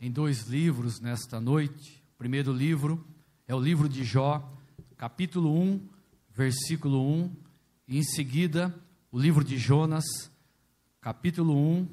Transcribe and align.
em 0.00 0.10
dois 0.10 0.46
livros 0.46 1.00
nesta 1.00 1.40
noite. 1.40 2.02
O 2.14 2.18
primeiro 2.18 2.52
livro 2.52 3.04
é 3.46 3.54
o 3.54 3.60
livro 3.60 3.88
de 3.88 4.04
Jó, 4.04 4.48
capítulo 4.96 5.52
1, 5.60 5.80
versículo 6.32 7.02
1, 7.24 7.30
e 7.88 7.98
em 7.98 8.02
seguida 8.02 8.74
o 9.10 9.18
livro 9.18 9.42
de 9.42 9.58
Jonas, 9.58 10.04
capítulo 11.00 11.56
1, 11.56 11.88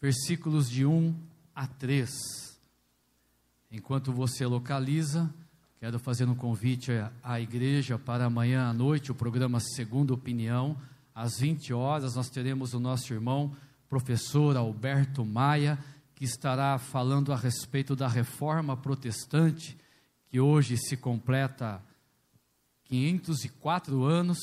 versículos 0.00 0.68
de 0.68 0.84
1 0.84 1.14
a 1.54 1.66
3. 1.66 2.10
Enquanto 3.70 4.12
você 4.12 4.44
localiza, 4.44 5.32
quero 5.78 5.98
fazer 6.00 6.28
um 6.28 6.34
convite 6.34 6.90
à 7.22 7.40
igreja 7.40 7.96
para 7.98 8.24
amanhã 8.24 8.68
à 8.68 8.72
noite, 8.72 9.12
o 9.12 9.14
programa 9.14 9.60
Segunda 9.60 10.12
Opinião, 10.12 10.76
às 11.14 11.38
20 11.38 11.72
horas, 11.72 12.16
nós 12.16 12.28
teremos 12.28 12.74
o 12.74 12.80
nosso 12.80 13.12
irmão, 13.12 13.54
professor 13.88 14.56
Alberto 14.56 15.24
Maia, 15.24 15.78
que 16.16 16.24
estará 16.24 16.78
falando 16.78 17.30
a 17.30 17.36
respeito 17.36 17.94
da 17.94 18.08
reforma 18.08 18.74
protestante, 18.74 19.76
que 20.26 20.40
hoje 20.40 20.78
se 20.78 20.96
completa 20.96 21.84
504 22.86 24.02
anos, 24.02 24.38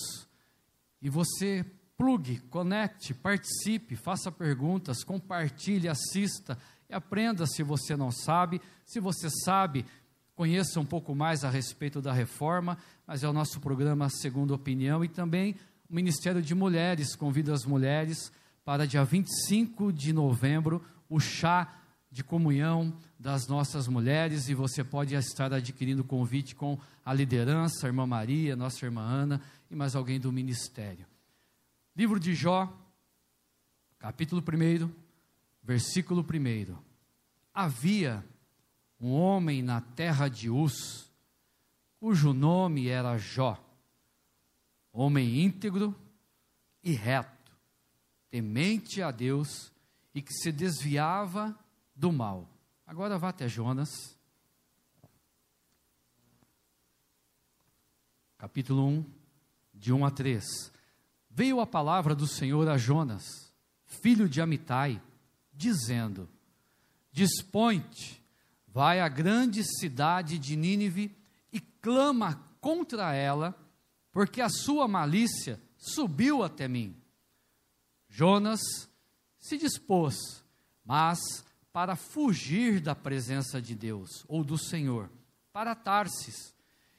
e 1.01 1.09
você 1.09 1.65
plugue, 1.97 2.37
conecte, 2.41 3.13
participe, 3.13 3.95
faça 3.95 4.31
perguntas, 4.31 5.03
compartilhe, 5.03 5.89
assista 5.89 6.57
e 6.87 6.93
aprenda 6.93 7.47
se 7.47 7.63
você 7.63 7.95
não 7.95 8.11
sabe. 8.11 8.61
Se 8.85 8.99
você 8.99 9.27
sabe, 9.43 9.83
conheça 10.35 10.79
um 10.79 10.85
pouco 10.85 11.15
mais 11.15 11.43
a 11.43 11.49
respeito 11.49 12.01
da 12.01 12.13
reforma, 12.13 12.77
mas 13.07 13.23
é 13.23 13.27
o 13.27 13.33
nosso 13.33 13.59
programa 13.59 14.09
Segunda 14.09 14.53
Opinião 14.53 15.03
e 15.03 15.07
também 15.07 15.55
o 15.89 15.95
Ministério 15.95 16.41
de 16.41 16.53
Mulheres 16.53 17.15
convida 17.15 17.51
as 17.51 17.65
mulheres 17.65 18.31
para 18.63 18.85
dia 18.85 19.03
25 19.03 19.91
de 19.91 20.13
novembro 20.13 20.81
o 21.13 21.19
chá 21.19 21.71
de 22.09 22.23
comunhão 22.23 22.97
das 23.19 23.47
nossas 23.47 23.87
mulheres 23.87 24.49
e 24.49 24.55
você 24.55 24.83
pode 24.83 25.13
estar 25.13 25.53
adquirindo 25.53 26.03
convite 26.03 26.55
com 26.55 26.79
a 27.05 27.13
liderança, 27.13 27.85
a 27.85 27.89
irmã 27.89 28.07
Maria, 28.07 28.55
nossa 28.55 28.83
irmã 28.83 29.03
Ana 29.03 29.41
e 29.69 29.75
mais 29.75 29.95
alguém 29.95 30.19
do 30.19 30.31
ministério. 30.31 31.05
Livro 31.95 32.19
de 32.19 32.33
Jó, 32.33 32.75
capítulo 33.99 34.41
1, 34.41 34.89
versículo 35.61 36.21
1. 36.21 36.75
Havia 37.53 38.25
um 38.99 39.11
homem 39.11 39.61
na 39.61 39.81
terra 39.81 40.27
de 40.27 40.49
Uz, 40.49 41.11
cujo 41.99 42.33
nome 42.33 42.87
era 42.87 43.19
Jó, 43.19 43.63
homem 44.91 45.43
íntegro 45.43 45.95
e 46.83 46.93
reto, 46.93 47.51
temente 48.31 48.99
a 48.99 49.11
Deus 49.11 49.72
e 50.13 50.21
que 50.21 50.33
se 50.33 50.51
desviava 50.51 51.57
do 51.95 52.11
mal. 52.11 52.49
Agora 52.85 53.17
vá 53.17 53.29
até 53.29 53.47
Jonas, 53.47 54.17
capítulo 58.37 58.85
1, 58.87 59.05
de 59.73 59.93
1 59.93 60.05
a 60.05 60.11
3 60.11 60.73
veio 61.33 61.59
a 61.59 61.65
palavra 61.65 62.13
do 62.13 62.27
Senhor 62.27 62.69
a 62.69 62.77
Jonas, 62.77 63.51
filho 63.85 64.29
de 64.29 64.39
Amitai, 64.39 65.01
dizendo: 65.51 66.29
Dispõe-te, 67.11 68.21
vai 68.67 68.99
à 68.99 69.07
grande 69.07 69.63
cidade 69.63 70.37
de 70.37 70.55
Nínive 70.55 71.15
e 71.51 71.59
clama 71.59 72.47
contra 72.61 73.13
ela, 73.13 73.57
porque 74.11 74.41
a 74.41 74.49
sua 74.49 74.87
malícia 74.87 75.59
subiu 75.75 76.43
até 76.43 76.67
mim. 76.67 76.95
Jonas 78.07 78.61
se 79.43 79.57
dispôs, 79.57 80.15
mas 80.85 81.19
para 81.73 81.97
fugir 81.97 82.79
da 82.79 82.95
presença 82.95 83.61
de 83.61 83.75
Deus 83.75 84.23
ou 84.25 84.41
do 84.41 84.57
Senhor, 84.57 85.09
para 85.51 85.75
Tarsis, 85.75 86.55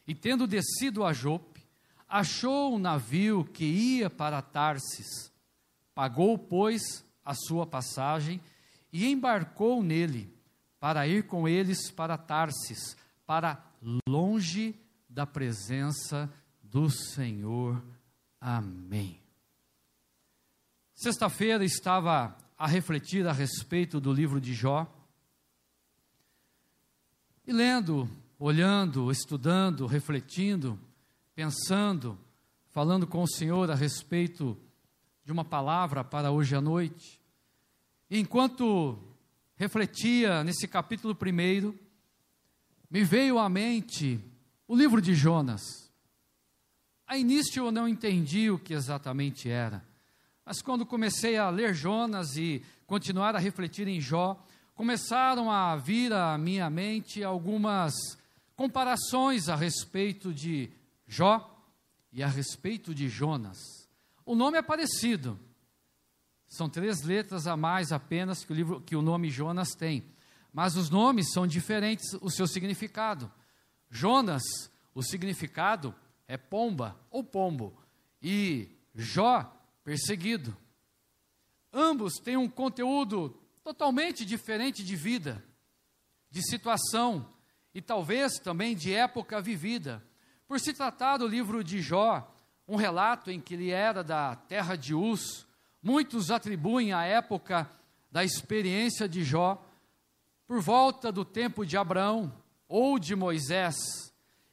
e 0.06 0.14
tendo 0.14 0.46
descido 0.46 1.04
a 1.04 1.12
Jope, 1.14 1.66
achou 2.06 2.74
um 2.74 2.78
navio 2.78 3.46
que 3.46 3.64
ia 3.64 4.10
para 4.10 4.42
Tarsis, 4.42 5.32
pagou, 5.94 6.36
pois, 6.36 7.02
a 7.24 7.32
sua 7.34 7.66
passagem 7.66 8.38
e 8.92 9.06
embarcou 9.06 9.82
nele 9.82 10.30
para 10.78 11.08
ir 11.08 11.26
com 11.26 11.48
eles 11.48 11.90
para 11.90 12.18
Tarsis, 12.18 12.94
para 13.26 13.64
longe 14.06 14.78
da 15.08 15.26
presença 15.26 16.30
do 16.62 16.90
Senhor. 16.90 17.82
Amém. 18.38 19.23
Sexta-feira 20.94 21.64
estava 21.64 22.36
a 22.56 22.66
refletir 22.68 23.26
a 23.26 23.32
respeito 23.32 24.00
do 24.00 24.12
livro 24.12 24.40
de 24.40 24.54
Jó. 24.54 24.86
E 27.44 27.52
lendo, 27.52 28.08
olhando, 28.38 29.10
estudando, 29.10 29.86
refletindo, 29.86 30.78
pensando, 31.34 32.18
falando 32.70 33.08
com 33.08 33.22
o 33.22 33.28
Senhor 33.28 33.70
a 33.70 33.74
respeito 33.74 34.56
de 35.24 35.32
uma 35.32 35.44
palavra 35.44 36.04
para 36.04 36.30
hoje 36.30 36.54
à 36.54 36.60
noite. 36.60 37.20
E 38.08 38.18
enquanto 38.18 38.96
refletia 39.56 40.44
nesse 40.44 40.68
capítulo 40.68 41.14
primeiro, 41.14 41.78
me 42.88 43.02
veio 43.02 43.38
à 43.38 43.48
mente 43.48 44.20
o 44.68 44.76
livro 44.76 45.02
de 45.02 45.12
Jonas. 45.12 45.92
A 47.04 47.18
início 47.18 47.66
eu 47.66 47.72
não 47.72 47.88
entendi 47.88 48.48
o 48.48 48.58
que 48.58 48.72
exatamente 48.72 49.50
era, 49.50 49.84
mas 50.44 50.60
quando 50.60 50.84
comecei 50.84 51.36
a 51.36 51.48
ler 51.48 51.74
Jonas 51.74 52.36
e 52.36 52.62
continuar 52.86 53.34
a 53.34 53.38
refletir 53.38 53.88
em 53.88 54.00
Jó, 54.00 54.42
começaram 54.74 55.50
a 55.50 55.76
vir 55.76 56.12
à 56.12 56.36
minha 56.36 56.68
mente 56.68 57.24
algumas 57.24 57.94
comparações 58.54 59.48
a 59.48 59.56
respeito 59.56 60.32
de 60.34 60.70
Jó 61.06 61.50
e 62.12 62.22
a 62.22 62.28
respeito 62.28 62.94
de 62.94 63.08
Jonas. 63.08 63.58
O 64.26 64.34
nome 64.34 64.58
é 64.58 64.62
parecido. 64.62 65.38
São 66.46 66.68
três 66.68 67.02
letras 67.02 67.46
a 67.46 67.56
mais 67.56 67.90
apenas 67.90 68.44
que 68.44 68.52
o 68.52 68.54
livro 68.54 68.80
que 68.80 68.94
o 68.94 69.02
nome 69.02 69.30
Jonas 69.30 69.70
tem. 69.70 70.04
Mas 70.52 70.76
os 70.76 70.88
nomes 70.88 71.32
são 71.32 71.46
diferentes 71.46 72.12
o 72.20 72.30
seu 72.30 72.46
significado. 72.46 73.30
Jonas, 73.90 74.42
o 74.94 75.02
significado 75.02 75.94
é 76.28 76.36
pomba 76.36 76.96
ou 77.10 77.24
pombo 77.24 77.76
e 78.22 78.68
Jó, 78.94 79.52
perseguido. 79.84 80.56
Ambos 81.72 82.14
têm 82.14 82.36
um 82.36 82.48
conteúdo 82.48 83.38
totalmente 83.62 84.24
diferente 84.24 84.82
de 84.82 84.96
vida, 84.96 85.44
de 86.30 86.42
situação 86.42 87.28
e 87.74 87.82
talvez 87.82 88.38
também 88.38 88.74
de 88.74 88.92
época 88.92 89.40
vivida. 89.40 90.02
Por 90.48 90.58
se 90.58 90.72
tratar 90.72 91.18
do 91.18 91.26
livro 91.26 91.62
de 91.62 91.80
Jó, 91.80 92.30
um 92.66 92.76
relato 92.76 93.30
em 93.30 93.40
que 93.40 93.54
ele 93.54 93.70
era 93.70 94.02
da 94.02 94.34
terra 94.34 94.76
de 94.76 94.94
Uz, 94.94 95.46
muitos 95.82 96.30
atribuem 96.30 96.92
a 96.92 97.04
época 97.04 97.70
da 98.10 98.24
experiência 98.24 99.08
de 99.08 99.22
Jó 99.22 99.62
por 100.46 100.60
volta 100.60 101.10
do 101.10 101.24
tempo 101.24 101.64
de 101.64 101.76
Abraão 101.76 102.32
ou 102.68 102.98
de 102.98 103.14
Moisés, 103.14 103.74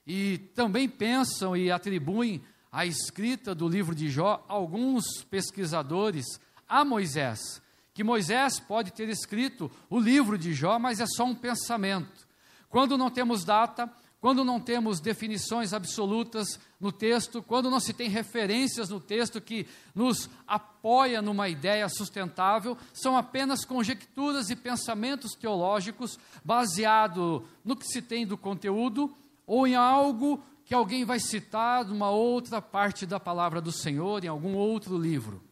e 0.05 0.37
também 0.55 0.89
pensam 0.89 1.55
e 1.55 1.71
atribuem 1.71 2.43
a 2.71 2.85
escrita 2.85 3.53
do 3.53 3.67
livro 3.67 3.93
de 3.93 4.09
Jó 4.09 4.45
alguns 4.47 5.23
pesquisadores 5.29 6.25
a 6.67 6.85
Moisés, 6.85 7.61
que 7.93 8.03
Moisés 8.03 8.59
pode 8.59 8.91
ter 8.91 9.09
escrito 9.09 9.69
o 9.89 9.99
livro 9.99 10.37
de 10.37 10.53
Jó, 10.53 10.79
mas 10.79 11.01
é 11.01 11.05
só 11.05 11.25
um 11.25 11.35
pensamento. 11.35 12.27
Quando 12.69 12.97
não 12.97 13.09
temos 13.09 13.43
data, 13.43 13.91
quando 14.21 14.45
não 14.45 14.59
temos 14.59 15.01
definições 15.01 15.73
absolutas 15.73 16.59
no 16.79 16.91
texto, 16.91 17.41
quando 17.41 17.69
não 17.69 17.79
se 17.79 17.91
tem 17.91 18.07
referências 18.07 18.87
no 18.87 18.99
texto 18.99 19.41
que 19.41 19.67
nos 19.93 20.29
apoia 20.47 21.21
numa 21.21 21.49
ideia 21.49 21.89
sustentável, 21.89 22.77
são 22.93 23.17
apenas 23.17 23.65
conjecturas 23.65 24.49
e 24.49 24.55
pensamentos 24.55 25.33
teológicos 25.33 26.17
baseado 26.45 27.43
no 27.65 27.75
que 27.75 27.85
se 27.85 28.01
tem 28.01 28.25
do 28.25 28.37
conteúdo 28.37 29.13
ou 29.45 29.67
em 29.67 29.75
algo 29.75 30.41
que 30.65 30.73
alguém 30.73 31.03
vai 31.03 31.19
citar 31.19 31.85
numa 31.85 32.09
outra 32.09 32.61
parte 32.61 33.05
da 33.05 33.19
palavra 33.19 33.59
do 33.59 33.71
Senhor, 33.71 34.23
em 34.23 34.27
algum 34.27 34.55
outro 34.55 34.97
livro. 34.97 35.43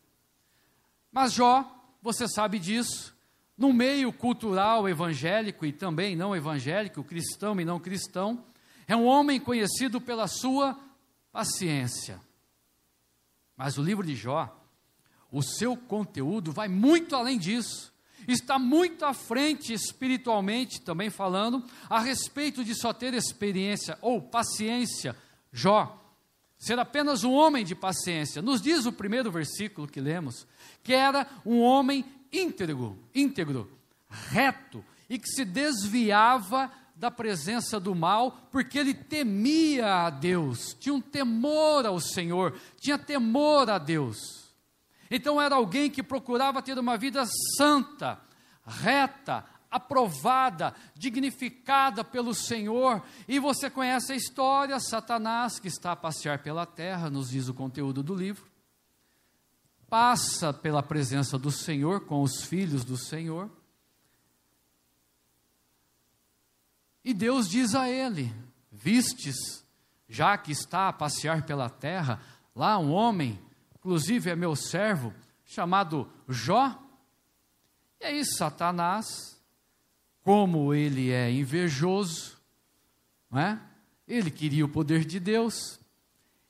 Mas 1.12 1.34
Jó, 1.34 1.70
você 2.02 2.28
sabe 2.28 2.60
disso, 2.60 3.16
no 3.58 3.74
meio 3.74 4.14
cultural 4.14 4.88
evangélico 4.88 5.66
e 5.66 5.74
também 5.74 6.16
não 6.16 6.36
evangélico, 6.36 7.04
cristão 7.04 7.60
e 7.60 7.66
não 7.66 7.80
cristão, 7.80 8.46
é 8.88 8.96
um 8.96 9.06
homem 9.06 9.40
conhecido 9.40 10.00
pela 10.00 10.28
sua 10.28 10.80
paciência. 11.32 12.22
Mas 13.56 13.78
o 13.78 13.84
livro 13.84 14.06
de 14.06 14.16
Jó, 14.16 14.56
o 15.32 15.42
seu 15.44 15.76
conteúdo 15.76 16.52
vai 16.52 16.68
muito 16.68 17.16
além 17.16 17.38
disso. 17.38 17.94
Está 18.28 18.60
muito 18.60 19.06
à 19.06 19.14
frente 19.14 19.74
espiritualmente, 19.74 20.82
também 20.82 21.10
falando, 21.10 21.64
a 21.90 22.00
respeito 22.00 22.64
de 22.64 22.76
só 22.76 22.94
ter 22.94 23.14
experiência 23.14 23.98
ou 24.02 24.22
paciência. 24.22 25.16
Jó, 25.52 26.00
ser 26.58 26.78
apenas 26.78 27.24
um 27.24 27.32
homem 27.32 27.64
de 27.64 27.74
paciência. 27.74 28.42
Nos 28.42 28.62
diz 28.62 28.86
o 28.86 28.92
primeiro 28.92 29.32
versículo 29.32 29.88
que 29.88 30.02
lemos, 30.02 30.46
que 30.84 30.94
era 30.94 31.26
um 31.46 31.60
homem 31.60 32.06
íntegro, 32.32 32.98
íntegro, 33.16 33.70
reto 34.08 34.84
e 35.10 35.18
que 35.18 35.28
se 35.28 35.44
desviava 35.44 36.72
da 36.96 37.10
presença 37.10 37.80
do 37.80 37.96
mal, 37.96 38.50
porque 38.52 38.78
ele 38.78 38.94
temia 38.94 40.06
a 40.06 40.10
Deus, 40.10 40.76
tinha 40.78 40.94
um 40.94 41.00
temor 41.00 41.86
ao 41.86 42.00
Senhor, 42.00 42.60
tinha 42.78 42.98
temor 42.98 43.70
a 43.70 43.78
Deus. 43.78 44.39
Então 45.10 45.42
era 45.42 45.56
alguém 45.56 45.90
que 45.90 46.04
procurava 46.04 46.62
ter 46.62 46.78
uma 46.78 46.98
vida 46.98 47.26
santa, 47.58 48.20
reta, 48.66 49.44
aprovada, 49.70 50.76
dignificada 50.96 52.04
pelo 52.04 52.34
Senhor. 52.34 53.04
E 53.28 53.40
você 53.40 53.70
conhece 53.70 54.14
a 54.14 54.16
história, 54.16 54.80
Satanás 54.80 55.60
que 55.60 55.68
está 55.68 55.94
a 55.94 55.96
passear 55.96 56.40
pela 56.44 56.66
terra, 56.66 57.10
nos 57.10 57.30
diz 57.30 57.48
o 57.48 57.54
conteúdo 57.54 58.04
do 58.04 58.14
livro. 58.14 58.50
Passa 59.90 60.54
pela 60.54 60.84
presença 60.84 61.38
do 61.38 61.52
Senhor 61.52 62.02
com 62.02 62.22
os 62.22 62.44
filhos 62.44 62.86
do 62.86 62.96
Senhor 62.96 63.50
E 67.04 67.14
Deus 67.14 67.50
diz 67.50 67.74
a 67.76 67.90
ele: 67.90 68.34
Vistes, 68.72 69.66
já 70.08 70.38
que 70.38 70.52
está 70.52 70.90
a 70.90 70.94
passear 70.94 71.44
pela 71.44 71.70
terra, 71.70 72.22
lá 72.56 72.78
um 72.78 72.92
homem, 72.92 73.40
inclusive 73.80 74.30
é 74.30 74.36
meu 74.36 74.56
servo, 74.56 75.14
chamado 75.46 76.10
Jó. 76.28 76.78
E 78.00 78.06
aí, 78.06 78.26
Satanás, 78.26 79.40
como 80.24 80.74
ele 80.74 81.12
é 81.12 81.32
invejoso, 81.32 82.38
não 83.32 83.40
é? 83.40 83.60
ele 84.08 84.32
queria 84.32 84.66
o 84.66 84.70
poder 84.70 85.06
de 85.06 85.20
Deus, 85.20 85.80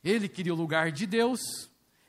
ele 0.04 0.30
queria 0.30 0.54
o 0.54 0.58
lugar 0.58 0.92
de 0.92 1.06
Deus, 1.06 1.40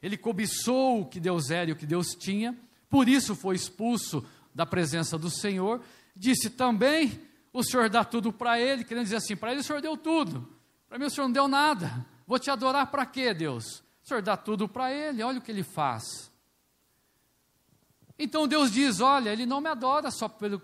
ele 0.02 0.17
cobiçou 0.17 1.00
o 1.00 1.06
que 1.06 1.19
Deus 1.19 1.50
era 1.50 1.70
e 1.70 1.73
o 1.73 1.76
que 1.76 1.87
Deus 1.87 2.14
tinha, 2.14 2.56
por 2.88 3.08
isso 3.08 3.34
foi 3.34 3.56
expulso 3.56 4.25
da 4.55 4.66
presença 4.66 5.19
do 5.19 5.31
Senhor. 5.31 5.82
Disse 6.16 6.50
também: 6.50 7.20
o 7.52 7.62
senhor 7.62 7.88
dá 7.88 8.05
tudo 8.05 8.32
para 8.32 8.61
ele, 8.61 8.84
querendo 8.84 9.05
dizer 9.05 9.16
assim: 9.16 9.37
para 9.37 9.50
ele 9.52 9.61
o 9.61 9.64
senhor 9.64 9.82
deu 9.82 9.96
tudo, 9.96 10.49
para 10.88 10.99
mim 10.99 11.06
o 11.06 11.11
senhor 11.11 11.26
não 11.26 11.32
deu 11.32 11.49
nada. 11.49 12.06
Vou 12.26 12.38
te 12.38 12.50
adorar 12.50 12.90
para 12.90 13.05
quê, 13.05 13.34
Deus? 13.34 13.82
Senhor 14.10 14.22
dá 14.22 14.36
tudo 14.36 14.68
para 14.68 14.92
ele, 14.92 15.22
olha 15.22 15.38
o 15.38 15.40
que 15.40 15.52
ele 15.52 15.62
faz. 15.62 16.32
Então 18.18 18.48
Deus 18.48 18.72
diz: 18.72 19.00
olha, 19.00 19.30
ele 19.30 19.46
não 19.46 19.60
me 19.60 19.68
adora 19.68 20.10
só 20.10 20.28
pelo 20.28 20.60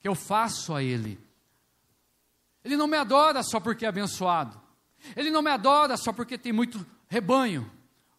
que 0.00 0.08
eu 0.08 0.14
faço 0.14 0.74
a 0.74 0.82
ele. 0.82 1.20
Ele 2.64 2.76
não 2.76 2.86
me 2.86 2.96
adora 2.96 3.42
só 3.42 3.60
porque 3.60 3.84
é 3.84 3.88
abençoado. 3.88 4.60
Ele 5.14 5.30
não 5.30 5.42
me 5.42 5.50
adora 5.50 5.96
só 5.96 6.12
porque 6.12 6.38
tem 6.38 6.52
muito 6.52 6.84
rebanho, 7.06 7.70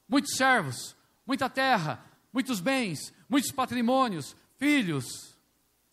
muitos 0.07 0.35
servos, 0.35 0.95
muita 1.25 1.49
terra, 1.49 2.03
muitos 2.31 2.59
bens, 2.59 3.13
muitos 3.27 3.51
patrimônios, 3.51 4.35
filhos, 4.57 5.35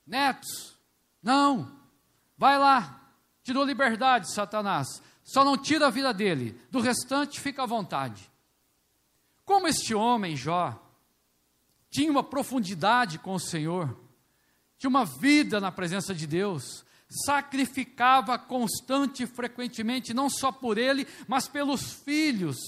netos. 0.07 0.77
Não. 1.23 1.77
Vai 2.37 2.59
lá, 2.59 3.01
tirou 3.43 3.65
liberdade, 3.65 4.33
Satanás. 4.33 5.03
Só 5.25 5.43
não 5.43 5.57
tira 5.57 5.87
a 5.87 5.91
vida 5.91 6.13
dele, 6.13 6.59
do 6.71 6.81
restante 6.81 7.41
fica 7.41 7.63
à 7.63 7.67
vontade. 7.67 8.31
Como 9.49 9.67
este 9.67 9.95
homem, 9.95 10.37
Jó, 10.37 10.79
tinha 11.89 12.11
uma 12.11 12.23
profundidade 12.23 13.19
com 13.19 13.33
o 13.33 13.41
Senhor, 13.41 13.99
tinha 14.77 14.91
uma 14.91 15.07
vida 15.07 15.59
na 15.59 15.73
presença 15.73 16.15
de 16.15 16.27
Deus, 16.27 16.85
sacrificava 17.09 18.39
constante 18.39 19.23
e 19.23 19.27
frequentemente, 19.27 20.13
não 20.13 20.29
só 20.29 20.53
por 20.53 20.77
ele, 20.77 21.09
mas 21.27 21.49
pelos 21.49 21.95
filhos. 21.95 22.59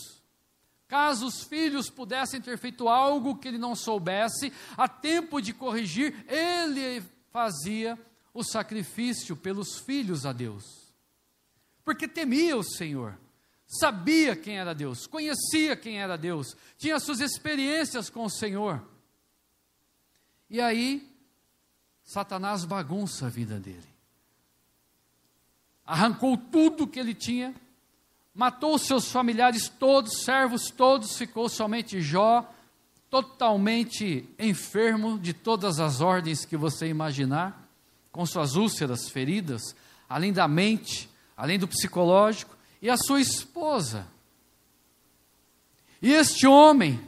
Caso 0.88 1.27
os 1.27 1.43
filhos 1.43 1.91
pudessem 1.91 2.41
ter 2.41 2.56
feito 2.56 2.88
algo 2.88 3.37
que 3.37 3.49
ele 3.49 3.59
não 3.59 3.77
soubesse, 3.77 4.50
a 4.75 4.88
tempo 4.88 5.38
de 5.38 5.53
corrigir, 5.53 6.25
ele 6.27 7.05
fazia 7.31 7.99
o 8.32 8.43
sacrifício 8.43 9.37
pelos 9.37 9.79
filhos 9.81 10.25
a 10.25 10.32
Deus. 10.32 10.65
Porque 11.85 12.09
temia 12.09 12.56
o 12.56 12.65
Senhor, 12.65 13.19
sabia 13.70 14.34
quem 14.34 14.58
era 14.58 14.75
Deus, 14.75 15.06
conhecia 15.06 15.76
quem 15.76 16.00
era 16.00 16.19
Deus, 16.19 16.56
tinha 16.76 16.99
suas 16.99 17.20
experiências 17.20 18.11
com 18.11 18.25
o 18.25 18.31
Senhor. 18.31 18.82
E 20.50 20.61
aí, 20.61 21.08
Satanás 22.02 22.64
bagunça 22.64 23.26
a 23.26 23.28
vida 23.28 23.61
dele. 23.61 23.88
Arrancou 25.87 26.37
tudo 26.37 26.87
que 26.87 26.99
ele 26.99 27.14
tinha, 27.14 27.55
matou 28.34 28.76
seus 28.76 29.11
familiares 29.12 29.69
todos, 29.69 30.25
servos 30.25 30.70
todos, 30.70 31.17
ficou 31.17 31.49
somente 31.49 32.00
Jó, 32.00 32.52
totalmente 33.08 34.28
enfermo 34.37 35.17
de 35.17 35.32
todas 35.32 35.78
as 35.78 36.00
ordens 36.00 36.44
que 36.44 36.56
você 36.56 36.88
imaginar 36.88 37.69
com 38.11 38.26
suas 38.26 38.56
úlceras, 38.56 39.08
feridas, 39.08 39.76
além 40.08 40.32
da 40.32 40.49
mente, 40.49 41.08
além 41.37 41.58
do 41.58 41.69
psicológico, 41.69 42.56
e 42.81 42.88
a 42.88 42.97
sua 42.97 43.21
esposa. 43.21 44.06
E 46.00 46.12
este 46.12 46.47
homem 46.47 47.00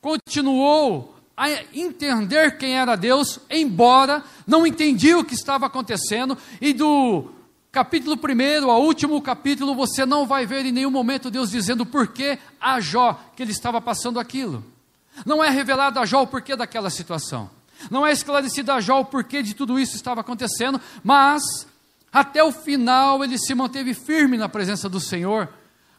continuou 0.00 1.14
a 1.36 1.48
entender 1.72 2.58
quem 2.58 2.76
era 2.76 2.96
Deus, 2.96 3.38
embora 3.48 4.22
não 4.46 4.66
entendia 4.66 5.18
o 5.18 5.24
que 5.24 5.34
estava 5.34 5.66
acontecendo, 5.66 6.36
e 6.60 6.72
do 6.72 7.30
capítulo 7.70 8.16
1 8.16 8.70
ao 8.70 8.82
último 8.82 9.20
capítulo, 9.22 9.74
você 9.74 10.04
não 10.04 10.26
vai 10.26 10.44
ver 10.44 10.66
em 10.66 10.72
nenhum 10.72 10.90
momento 10.90 11.30
Deus 11.30 11.50
dizendo 11.50 11.86
por 11.86 12.08
que 12.08 12.38
a 12.60 12.80
Jó 12.80 13.18
que 13.34 13.42
ele 13.42 13.52
estava 13.52 13.80
passando 13.80 14.20
aquilo. 14.20 14.62
Não 15.24 15.42
é 15.42 15.48
revelado 15.48 15.98
a 15.98 16.04
Jó 16.04 16.22
o 16.22 16.26
porquê 16.26 16.54
daquela 16.54 16.90
situação. 16.90 17.50
Não 17.90 18.06
é 18.06 18.12
esclarecido 18.12 18.72
a 18.72 18.80
Jó 18.80 19.00
o 19.00 19.04
porquê 19.04 19.42
de 19.42 19.54
tudo 19.54 19.78
isso 19.78 19.96
estava 19.96 20.20
acontecendo, 20.20 20.80
mas 21.02 21.66
até 22.12 22.44
o 22.44 22.52
final 22.52 23.24
ele 23.24 23.38
se 23.38 23.54
manteve 23.54 23.94
firme 23.94 24.36
na 24.36 24.48
presença 24.48 24.88
do 24.88 25.00
Senhor, 25.00 25.48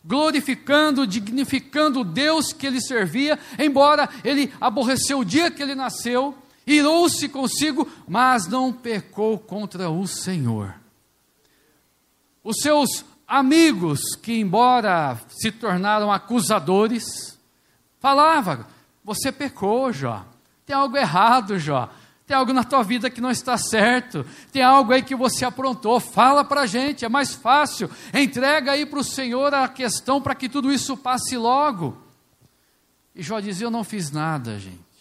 glorificando, 0.06 1.08
dignificando 1.08 2.02
o 2.02 2.06
Deus 2.06 2.54
que 2.54 2.68
ele 2.68 2.80
servia, 2.80 3.40
embora 3.58 4.08
ele 4.24 4.54
aborreceu 4.62 5.20
o 5.20 5.26
dia 5.26 5.50
que 5.50 5.64
ele 5.64 5.74
nasceu, 5.74 6.38
irou-se 6.68 7.28
consigo, 7.30 7.90
mas 8.08 8.48
não 8.48 8.72
pecou 8.72 9.40
contra 9.40 9.90
o 9.90 10.06
Senhor. 10.06 10.76
Os 12.44 12.58
seus 12.58 13.06
amigos, 13.28 14.16
que 14.22 14.40
embora 14.40 15.18
se 15.30 15.52
tornaram 15.52 16.12
acusadores, 16.12 17.40
falavam: 18.00 18.66
Você 19.04 19.32
pecou, 19.32 19.92
Jó. 19.92 20.26
Tem 20.66 20.76
algo 20.76 20.98
errado, 20.98 21.58
Jó. 21.58 21.90
Tem 22.26 22.38
algo 22.38 22.54
na 22.54 22.64
tua 22.64 22.84
vida 22.84 23.10
que 23.10 23.20
não 23.20 23.32
está 23.32 23.58
certo. 23.58 24.26
Tem 24.52 24.62
algo 24.62 24.94
aí 24.94 25.02
que 25.02 25.16
você 25.16 25.44
aprontou. 25.44 26.00
Fala 26.00 26.44
para 26.44 26.62
a 26.62 26.66
gente, 26.66 27.04
é 27.04 27.10
mais 27.10 27.34
fácil. 27.34 27.90
Entrega 28.14 28.72
aí 28.72 28.86
para 28.86 29.00
o 29.00 29.04
Senhor 29.04 29.54
a 29.54 29.68
questão 29.68 30.22
para 30.22 30.34
que 30.34 30.48
tudo 30.48 30.72
isso 30.72 30.96
passe 30.96 31.36
logo. 31.36 31.98
E 33.14 33.22
Jó 33.22 33.40
dizia: 33.40 33.68
Eu 33.68 33.72
não 33.72 33.84
fiz 33.84 34.10
nada, 34.10 34.58
gente. 34.58 34.94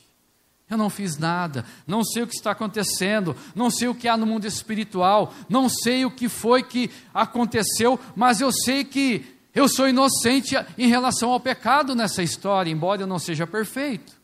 Eu 0.68 0.78
não 0.78 0.88
fiz 0.88 1.18
nada, 1.18 1.66
não 1.86 2.02
sei 2.02 2.22
o 2.22 2.26
que 2.26 2.34
está 2.34 2.52
acontecendo, 2.52 3.36
não 3.54 3.68
sei 3.68 3.88
o 3.88 3.94
que 3.94 4.08
há 4.08 4.16
no 4.16 4.24
mundo 4.24 4.46
espiritual, 4.46 5.34
não 5.46 5.68
sei 5.68 6.06
o 6.06 6.10
que 6.10 6.30
foi 6.30 6.62
que 6.62 6.90
aconteceu, 7.12 8.00
mas 8.16 8.40
eu 8.40 8.50
sei 8.50 8.82
que 8.82 9.22
eu 9.54 9.68
sou 9.68 9.86
inocente 9.86 10.56
em 10.78 10.88
relação 10.88 11.30
ao 11.30 11.38
pecado 11.38 11.94
nessa 11.94 12.22
história, 12.22 12.70
embora 12.70 13.02
eu 13.02 13.06
não 13.06 13.18
seja 13.18 13.46
perfeito. 13.46 14.21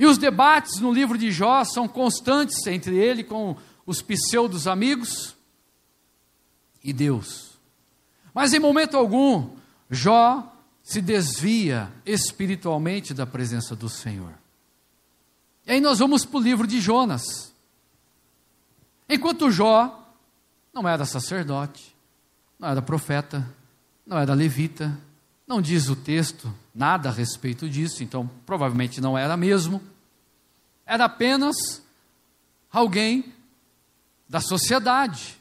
E 0.00 0.06
os 0.06 0.16
debates 0.16 0.80
no 0.80 0.90
livro 0.90 1.18
de 1.18 1.30
Jó 1.30 1.62
são 1.62 1.86
constantes 1.86 2.66
entre 2.66 2.96
ele 2.96 3.22
com 3.22 3.54
os 3.84 4.00
pseudos 4.00 4.66
amigos 4.66 5.36
e 6.82 6.90
Deus. 6.90 7.50
Mas 8.32 8.54
em 8.54 8.58
momento 8.58 8.96
algum, 8.96 9.50
Jó 9.90 10.56
se 10.82 11.02
desvia 11.02 11.92
espiritualmente 12.06 13.12
da 13.12 13.26
presença 13.26 13.76
do 13.76 13.90
Senhor. 13.90 14.32
E 15.66 15.72
aí 15.72 15.82
nós 15.82 15.98
vamos 15.98 16.24
para 16.24 16.38
o 16.38 16.42
livro 16.42 16.66
de 16.66 16.80
Jonas. 16.80 17.52
Enquanto 19.06 19.50
Jó 19.50 20.02
não 20.72 20.88
era 20.88 21.04
sacerdote, 21.04 21.94
não 22.58 22.70
era 22.70 22.80
profeta, 22.80 23.46
não 24.06 24.16
era 24.16 24.32
levita, 24.32 24.98
não 25.46 25.60
diz 25.60 25.90
o 25.90 25.94
texto 25.94 26.50
nada 26.74 27.08
a 27.08 27.12
respeito 27.12 27.68
disso, 27.68 28.02
então 28.02 28.28
provavelmente 28.46 29.00
não 29.00 29.16
era 29.16 29.36
mesmo. 29.36 29.82
Era 30.86 31.04
apenas 31.04 31.82
alguém 32.70 33.32
da 34.28 34.40
sociedade 34.40 35.36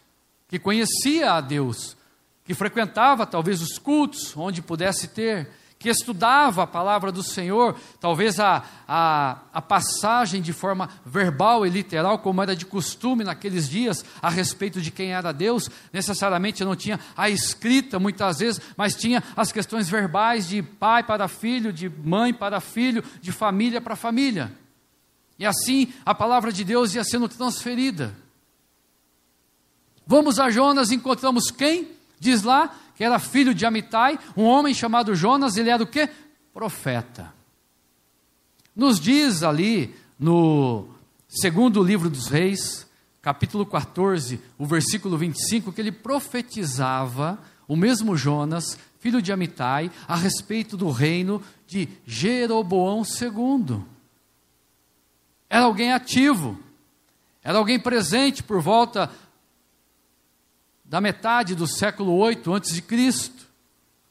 que 0.47 0.57
conhecia 0.57 1.33
a 1.33 1.41
Deus, 1.41 1.95
que 2.43 2.53
frequentava 2.53 3.25
talvez 3.25 3.61
os 3.61 3.77
cultos 3.77 4.35
onde 4.35 4.61
pudesse 4.61 5.07
ter, 5.07 5.49
que 5.79 5.87
estudava 5.87 6.63
a 6.63 6.67
palavra 6.67 7.09
do 7.09 7.23
Senhor, 7.23 7.73
talvez 8.01 8.37
a, 8.37 8.65
a, 8.85 9.39
a, 9.53 9.61
passagem 9.61 10.41
de 10.41 10.51
forma 10.51 10.89
verbal 11.05 11.65
e 11.65 11.69
literal, 11.69 12.19
como 12.19 12.41
era 12.41 12.53
de 12.53 12.65
costume 12.65 13.23
naqueles 13.23 13.69
dias, 13.69 14.03
a 14.21 14.29
respeito 14.29 14.81
de 14.81 14.91
quem 14.91 15.13
era 15.13 15.31
Deus, 15.31 15.69
necessariamente 15.93 16.65
não 16.65 16.75
tinha 16.75 16.99
a 17.15 17.29
escrita 17.29 17.97
muitas 17.97 18.39
vezes, 18.39 18.59
mas 18.75 18.93
tinha 18.93 19.23
as 19.37 19.53
questões 19.53 19.87
verbais 19.87 20.49
de 20.49 20.61
pai 20.61 21.01
para 21.01 21.29
filho, 21.29 21.71
de 21.71 21.87
mãe 21.87 22.33
para 22.33 22.59
filho, 22.59 23.01
de 23.21 23.31
família 23.31 23.79
para 23.79 23.95
família. 23.95 24.51
E 25.39 25.45
assim 25.45 25.93
a 26.05 26.13
palavra 26.13 26.51
de 26.51 26.65
Deus 26.65 26.93
ia 26.93 27.05
sendo 27.05 27.29
transferida. 27.29 28.13
Vamos 30.05 30.41
a 30.41 30.49
Jonas, 30.49 30.91
encontramos 30.91 31.49
quem? 31.49 31.87
Diz 32.19 32.43
lá 32.43 32.75
que 32.99 33.03
era 33.05 33.17
filho 33.17 33.55
de 33.55 33.65
Amitai, 33.65 34.19
um 34.35 34.43
homem 34.43 34.73
chamado 34.73 35.15
Jonas, 35.15 35.55
ele 35.55 35.69
era 35.69 35.81
o 35.81 35.87
quê? 35.87 36.09
Profeta. 36.53 37.33
Nos 38.75 38.99
diz 38.99 39.41
ali 39.41 39.95
no 40.19 40.85
segundo 41.25 41.81
livro 41.81 42.09
dos 42.09 42.27
reis, 42.27 42.85
capítulo 43.21 43.65
14, 43.65 44.41
o 44.57 44.65
versículo 44.65 45.17
25, 45.17 45.71
que 45.71 45.79
ele 45.79 45.93
profetizava, 45.93 47.39
o 47.69 47.77
mesmo 47.77 48.17
Jonas, 48.17 48.77
filho 48.99 49.21
de 49.21 49.31
Amitai, 49.31 49.89
a 50.05 50.17
respeito 50.17 50.75
do 50.75 50.91
reino 50.91 51.41
de 51.65 51.87
Jeroboão 52.05 53.03
II. 53.03 53.81
Era 55.49 55.63
alguém 55.63 55.93
ativo, 55.93 56.59
era 57.41 57.59
alguém 57.59 57.79
presente 57.79 58.43
por 58.43 58.61
volta 58.61 59.09
da 60.89 60.99
metade 60.99 61.53
do 61.53 61.67
século 61.67 62.15
8 62.15 62.51
antes 62.51 62.73
de 62.73 62.81
Cristo. 62.81 63.47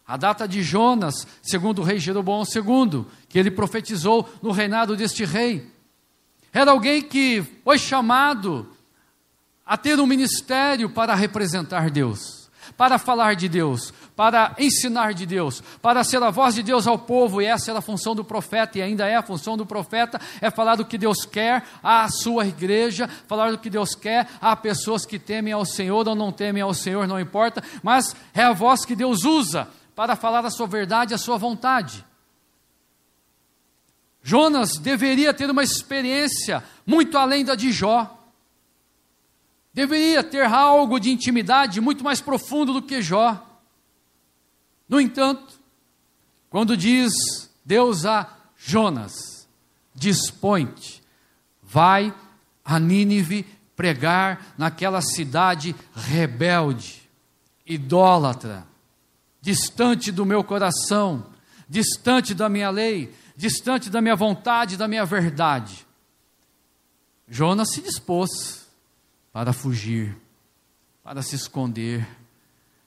A 0.06 0.16
data 0.16 0.46
de 0.46 0.62
Jonas, 0.62 1.26
segundo 1.42 1.80
o 1.80 1.84
rei 1.84 1.98
Jeroboão 1.98 2.44
II, 2.44 3.04
que 3.28 3.36
ele 3.36 3.50
profetizou 3.50 4.26
no 4.40 4.52
reinado 4.52 4.96
deste 4.96 5.24
rei. 5.24 5.70
Era 6.52 6.70
alguém 6.70 7.02
que 7.02 7.44
foi 7.64 7.78
chamado 7.78 8.70
a 9.66 9.76
ter 9.76 9.98
um 9.98 10.06
ministério 10.06 10.88
para 10.88 11.14
representar 11.16 11.90
Deus, 11.90 12.37
para 12.76 12.98
falar 12.98 13.34
de 13.34 13.48
Deus, 13.48 13.92
para 14.14 14.54
ensinar 14.58 15.14
de 15.14 15.24
Deus, 15.24 15.62
para 15.80 16.02
ser 16.04 16.22
a 16.22 16.30
voz 16.30 16.54
de 16.54 16.62
Deus 16.62 16.86
ao 16.86 16.98
povo, 16.98 17.40
e 17.40 17.46
essa 17.46 17.70
era 17.70 17.78
a 17.78 17.82
função 17.82 18.14
do 18.14 18.24
profeta, 18.24 18.78
e 18.78 18.82
ainda 18.82 19.06
é 19.06 19.16
a 19.16 19.22
função 19.22 19.56
do 19.56 19.66
profeta, 19.66 20.20
é 20.40 20.50
falar 20.50 20.76
do 20.76 20.84
que 20.84 20.98
Deus 20.98 21.24
quer 21.24 21.64
à 21.82 22.08
sua 22.08 22.46
igreja, 22.46 23.08
falar 23.26 23.50
do 23.50 23.58
que 23.58 23.70
Deus 23.70 23.94
quer 23.94 24.28
a 24.40 24.54
pessoas 24.56 25.06
que 25.06 25.18
temem 25.18 25.52
ao 25.52 25.64
Senhor 25.64 26.06
ou 26.08 26.14
não 26.14 26.32
temem 26.32 26.62
ao 26.62 26.74
Senhor, 26.74 27.06
não 27.06 27.20
importa, 27.20 27.62
mas 27.82 28.14
é 28.34 28.42
a 28.42 28.52
voz 28.52 28.84
que 28.84 28.96
Deus 28.96 29.24
usa 29.24 29.68
para 29.94 30.14
falar 30.14 30.44
a 30.44 30.50
sua 30.50 30.66
verdade, 30.66 31.14
a 31.14 31.18
sua 31.18 31.36
vontade. 31.36 32.04
Jonas 34.22 34.76
deveria 34.76 35.32
ter 35.32 35.50
uma 35.50 35.62
experiência 35.62 36.62
muito 36.86 37.16
além 37.16 37.44
da 37.44 37.54
de 37.54 37.72
Jó. 37.72 38.17
Deveria 39.78 40.24
ter 40.24 40.44
algo 40.44 40.98
de 40.98 41.08
intimidade 41.08 41.80
muito 41.80 42.02
mais 42.02 42.20
profundo 42.20 42.72
do 42.72 42.82
que 42.82 43.00
Jó. 43.00 43.40
No 44.88 45.00
entanto, 45.00 45.54
quando 46.50 46.76
diz 46.76 47.12
Deus 47.64 48.04
a 48.04 48.28
Jonas: 48.56 49.46
dispõe-te, 49.94 51.00
vai 51.62 52.12
a 52.64 52.80
Nínive 52.80 53.46
pregar 53.76 54.52
naquela 54.58 55.00
cidade 55.00 55.76
rebelde, 55.94 57.08
idólatra, 57.64 58.66
distante 59.40 60.10
do 60.10 60.26
meu 60.26 60.42
coração, 60.42 61.24
distante 61.68 62.34
da 62.34 62.48
minha 62.48 62.70
lei, 62.70 63.14
distante 63.36 63.88
da 63.88 64.00
minha 64.00 64.16
vontade, 64.16 64.76
da 64.76 64.88
minha 64.88 65.04
verdade. 65.04 65.86
Jonas 67.28 67.70
se 67.70 67.80
dispôs 67.80 68.66
para 69.38 69.52
fugir, 69.52 70.16
para 71.00 71.22
se 71.22 71.36
esconder, 71.36 72.04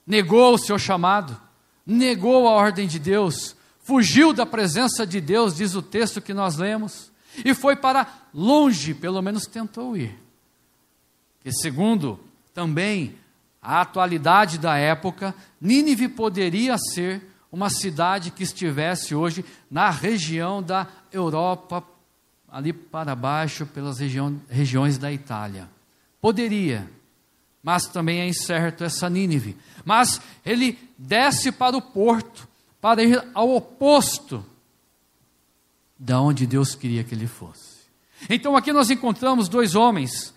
negou 0.06 0.52
o 0.52 0.58
seu 0.58 0.78
chamado, 0.78 1.34
negou 1.86 2.46
a 2.46 2.52
ordem 2.52 2.86
de 2.86 2.98
Deus, 2.98 3.56
fugiu 3.82 4.34
da 4.34 4.44
presença 4.44 5.06
de 5.06 5.18
Deus, 5.18 5.56
diz 5.56 5.74
o 5.74 5.80
texto 5.80 6.20
que 6.20 6.34
nós 6.34 6.58
lemos, 6.58 7.10
e 7.42 7.54
foi 7.54 7.74
para 7.74 8.06
longe, 8.34 8.92
pelo 8.92 9.22
menos 9.22 9.46
tentou 9.46 9.96
ir. 9.96 10.14
E 11.42 11.50
segundo 11.50 12.20
também 12.52 13.14
a 13.62 13.80
atualidade 13.80 14.58
da 14.58 14.76
época, 14.76 15.34
Nínive 15.58 16.06
poderia 16.06 16.76
ser 16.76 17.22
uma 17.50 17.70
cidade 17.70 18.30
que 18.30 18.42
estivesse 18.42 19.14
hoje 19.14 19.42
na 19.70 19.88
região 19.88 20.62
da 20.62 20.86
Europa, 21.10 21.82
ali 22.46 22.74
para 22.74 23.16
baixo, 23.16 23.64
pelas 23.64 23.96
regiões 24.50 24.98
da 24.98 25.10
Itália. 25.10 25.66
Poderia, 26.22 26.88
mas 27.60 27.86
também 27.86 28.20
é 28.20 28.28
incerto 28.28 28.84
essa 28.84 29.10
Nínive. 29.10 29.56
Mas 29.84 30.20
ele 30.46 30.78
desce 30.96 31.50
para 31.50 31.76
o 31.76 31.82
porto, 31.82 32.46
para 32.80 33.02
ir 33.02 33.22
ao 33.34 33.50
oposto 33.56 34.46
da 35.98 36.20
onde 36.20 36.46
Deus 36.46 36.76
queria 36.76 37.02
que 37.02 37.12
ele 37.12 37.26
fosse. 37.26 37.82
Então 38.30 38.56
aqui 38.56 38.72
nós 38.72 38.88
encontramos 38.88 39.48
dois 39.48 39.74
homens 39.74 40.32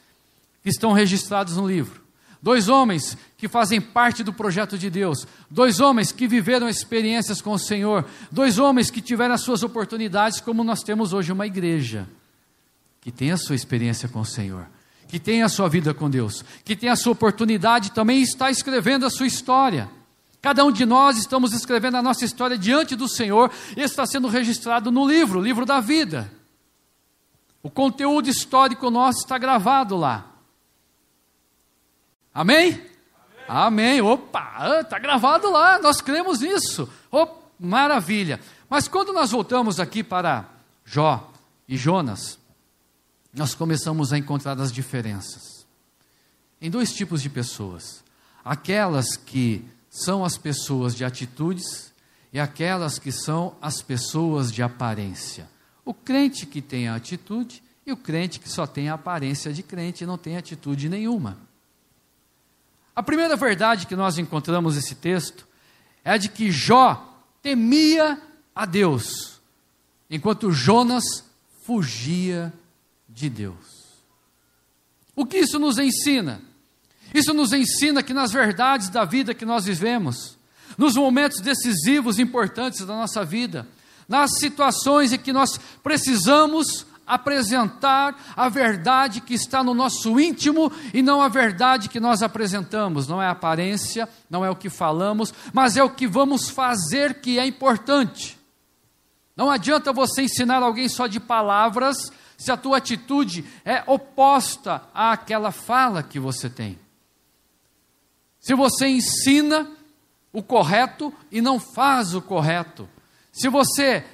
que 0.64 0.70
estão 0.70 0.92
registrados 0.92 1.56
no 1.56 1.68
livro. 1.68 2.04
Dois 2.42 2.68
homens 2.68 3.16
que 3.38 3.48
fazem 3.48 3.80
parte 3.80 4.24
do 4.24 4.34
projeto 4.34 4.80
de 4.80 4.90
Deus, 4.90 5.28
dois 5.52 5.80
homens 5.80 6.12
que 6.12 6.28
viveram 6.28 6.68
experiências 6.68 7.42
com 7.42 7.52
o 7.52 7.60
Senhor, 7.60 8.08
dois 8.32 8.58
homens 8.58 8.90
que 8.90 9.02
tiveram 9.02 9.36
as 9.36 9.42
suas 9.42 9.62
oportunidades, 9.62 10.40
como 10.40 10.64
nós 10.64 10.82
temos 10.82 11.14
hoje 11.14 11.32
uma 11.32 11.46
igreja 11.46 12.08
que 13.02 13.12
tem 13.12 13.32
a 13.32 13.38
sua 13.38 13.56
experiência 13.56 14.10
com 14.10 14.22
o 14.22 14.26
Senhor 14.26 14.68
que 15.08 15.20
tem 15.20 15.44
a 15.44 15.50
sua 15.50 15.70
vida 15.70 15.94
com 15.94 16.10
Deus, 16.10 16.44
que 16.64 16.76
tem 16.76 16.90
a 16.90 16.96
sua 16.96 17.14
oportunidade, 17.14 17.92
também 17.92 18.22
está 18.22 18.50
escrevendo 18.50 19.06
a 19.06 19.10
sua 19.10 19.28
história. 19.28 19.90
Cada 20.42 20.64
um 20.64 20.72
de 20.72 20.86
nós 20.86 21.18
estamos 21.18 21.54
escrevendo 21.54 21.98
a 21.98 22.02
nossa 22.04 22.24
história 22.24 22.58
diante 22.58 22.96
do 22.96 23.08
Senhor 23.08 23.52
e 23.76 23.82
está 23.82 24.06
sendo 24.06 24.28
registrado 24.28 24.92
no 24.92 25.08
livro, 25.08 25.40
o 25.40 25.44
livro 25.44 25.66
da 25.66 25.80
vida. 25.80 26.32
O 27.64 27.70
conteúdo 27.72 28.30
histórico 28.30 28.92
nosso 28.92 29.22
está 29.22 29.40
gravado 29.40 29.98
lá. 29.98 30.26
Amém? 32.32 32.74
Amém. 33.48 33.98
Amém. 33.98 34.02
Opa, 34.02 34.82
está 34.82 35.00
gravado 35.00 35.50
lá, 35.50 35.80
nós 35.80 36.00
cremos 36.00 36.42
nisso. 36.42 36.88
Oh, 37.12 37.28
maravilha. 37.60 38.40
Mas 38.70 38.88
quando 38.88 39.14
nós 39.14 39.32
voltamos 39.32 39.80
aqui 39.80 40.04
para 40.04 40.46
Jó 40.86 41.32
e 41.68 41.76
Jonas, 41.76 42.38
nós 43.36 43.54
começamos 43.54 44.14
a 44.14 44.18
encontrar 44.18 44.60
as 44.60 44.72
diferenças 44.72 45.56
em 46.62 46.70
dois 46.70 46.94
tipos 46.94 47.22
de 47.22 47.30
pessoas: 47.30 48.04
aquelas 48.44 49.16
que 49.16 49.64
são 49.90 50.26
as 50.26 50.38
pessoas 50.38 50.96
de 50.96 51.06
atitudes 51.06 51.94
e 52.34 52.40
aquelas 52.40 52.98
que 52.98 53.12
são 53.12 53.56
as 53.62 53.82
pessoas 53.82 54.52
de 54.52 54.64
aparência. 54.64 55.50
O 55.84 55.94
crente 55.94 56.46
que 56.46 56.62
tem 56.62 56.88
a 56.88 56.96
atitude 56.96 57.62
e 57.86 57.92
o 57.92 57.98
crente 57.98 58.40
que 58.40 58.50
só 58.50 58.66
tem 58.66 58.90
a 58.90 58.96
aparência 58.96 59.54
de 59.54 59.62
crente 59.62 60.04
e 60.04 60.08
não 60.08 60.18
tem 60.18 60.36
atitude 60.36 60.90
nenhuma. 60.90 61.38
A 62.96 63.04
primeira 63.04 63.36
verdade 63.36 63.86
que 63.86 63.96
nós 63.96 64.18
encontramos 64.18 64.76
nesse 64.76 64.96
texto 64.96 65.48
é 66.04 66.18
de 66.18 66.30
que 66.30 66.52
Jó 66.52 67.22
temia 67.42 68.20
a 68.56 68.66
Deus, 68.66 69.40
enquanto 70.10 70.52
Jonas 70.52 71.24
fugia 71.64 72.52
de 73.16 73.30
Deus. 73.30 73.56
O 75.16 75.26
que 75.26 75.38
isso 75.38 75.58
nos 75.58 75.80
ensina? 75.80 76.42
Isso 77.14 77.34
nos 77.34 77.54
ensina 77.54 78.04
que 78.04 78.14
nas 78.14 78.34
verdades 78.34 78.90
da 78.90 79.06
vida 79.06 79.34
que 79.34 79.46
nós 79.46 79.64
vivemos, 79.64 80.38
nos 80.78 80.96
momentos 80.96 81.40
decisivos, 81.40 82.20
importantes 82.20 82.86
da 82.86 82.94
nossa 82.94 83.24
vida, 83.24 83.66
nas 84.08 84.38
situações 84.38 85.14
em 85.14 85.18
que 85.18 85.32
nós 85.32 85.58
precisamos 85.82 86.86
apresentar 87.08 88.34
a 88.36 88.50
verdade 88.50 89.22
que 89.22 89.34
está 89.34 89.64
no 89.64 89.74
nosso 89.74 90.20
íntimo 90.20 90.70
e 90.94 91.02
não 91.02 91.22
a 91.22 91.30
verdade 91.30 91.88
que 91.88 92.00
nós 92.00 92.22
apresentamos. 92.22 93.08
Não 93.08 93.22
é 93.22 93.28
a 93.28 93.32
aparência, 93.32 94.10
não 94.30 94.44
é 94.44 94.50
o 94.50 94.56
que 94.56 94.70
falamos, 94.70 95.34
mas 95.54 95.78
é 95.78 95.84
o 95.84 95.90
que 95.90 96.08
vamos 96.08 96.50
fazer 96.50 97.22
que 97.22 97.40
é 97.40 97.46
importante. 97.46 98.38
Não 99.38 99.50
adianta 99.50 99.94
você 99.94 100.24
ensinar 100.24 100.62
alguém 100.64 100.90
só 100.90 101.08
de 101.08 101.20
palavras 101.20 102.12
se 102.38 102.52
a 102.52 102.58
tua 102.58 102.78
atitude 102.78 103.46
é 103.64 103.84
oposta 103.88 104.84
àquela 104.94 105.52
fala 105.52 106.04
que 106.04 106.20
você 106.20 106.50
tem. 106.50 106.78
Se 108.40 108.54
você 108.54 108.88
ensina 108.88 109.70
o 110.36 110.44
correto 110.44 111.14
e 111.32 111.42
não 111.42 111.60
faz 111.60 112.14
o 112.14 112.22
correto. 112.22 112.90
Se 113.32 113.48
você 113.48 114.06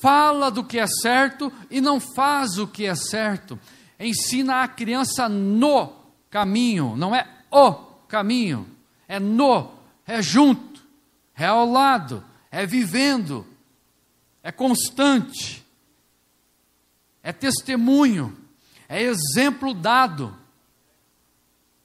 fala 0.00 0.50
do 0.50 0.64
que 0.64 0.78
é 0.78 0.86
certo 0.86 1.52
e 1.70 1.80
não 1.80 2.00
faz 2.00 2.58
o 2.58 2.66
que 2.66 2.86
é 2.86 2.94
certo. 2.94 3.58
Ensina 4.00 4.62
a 4.62 4.68
criança 4.68 5.28
no 5.28 5.92
caminho, 6.30 6.96
não 6.96 7.14
é 7.14 7.26
o 7.50 7.72
caminho, 8.08 8.66
é 9.08 9.18
no, 9.18 9.70
é 10.06 10.20
junto, 10.20 10.82
é 11.36 11.46
ao 11.46 11.70
lado, 11.70 12.22
é 12.50 12.66
vivendo, 12.66 13.46
é 14.42 14.52
constante 14.52 15.65
é 17.26 17.32
testemunho, 17.32 18.36
é 18.88 19.02
exemplo 19.02 19.74
dado. 19.74 20.32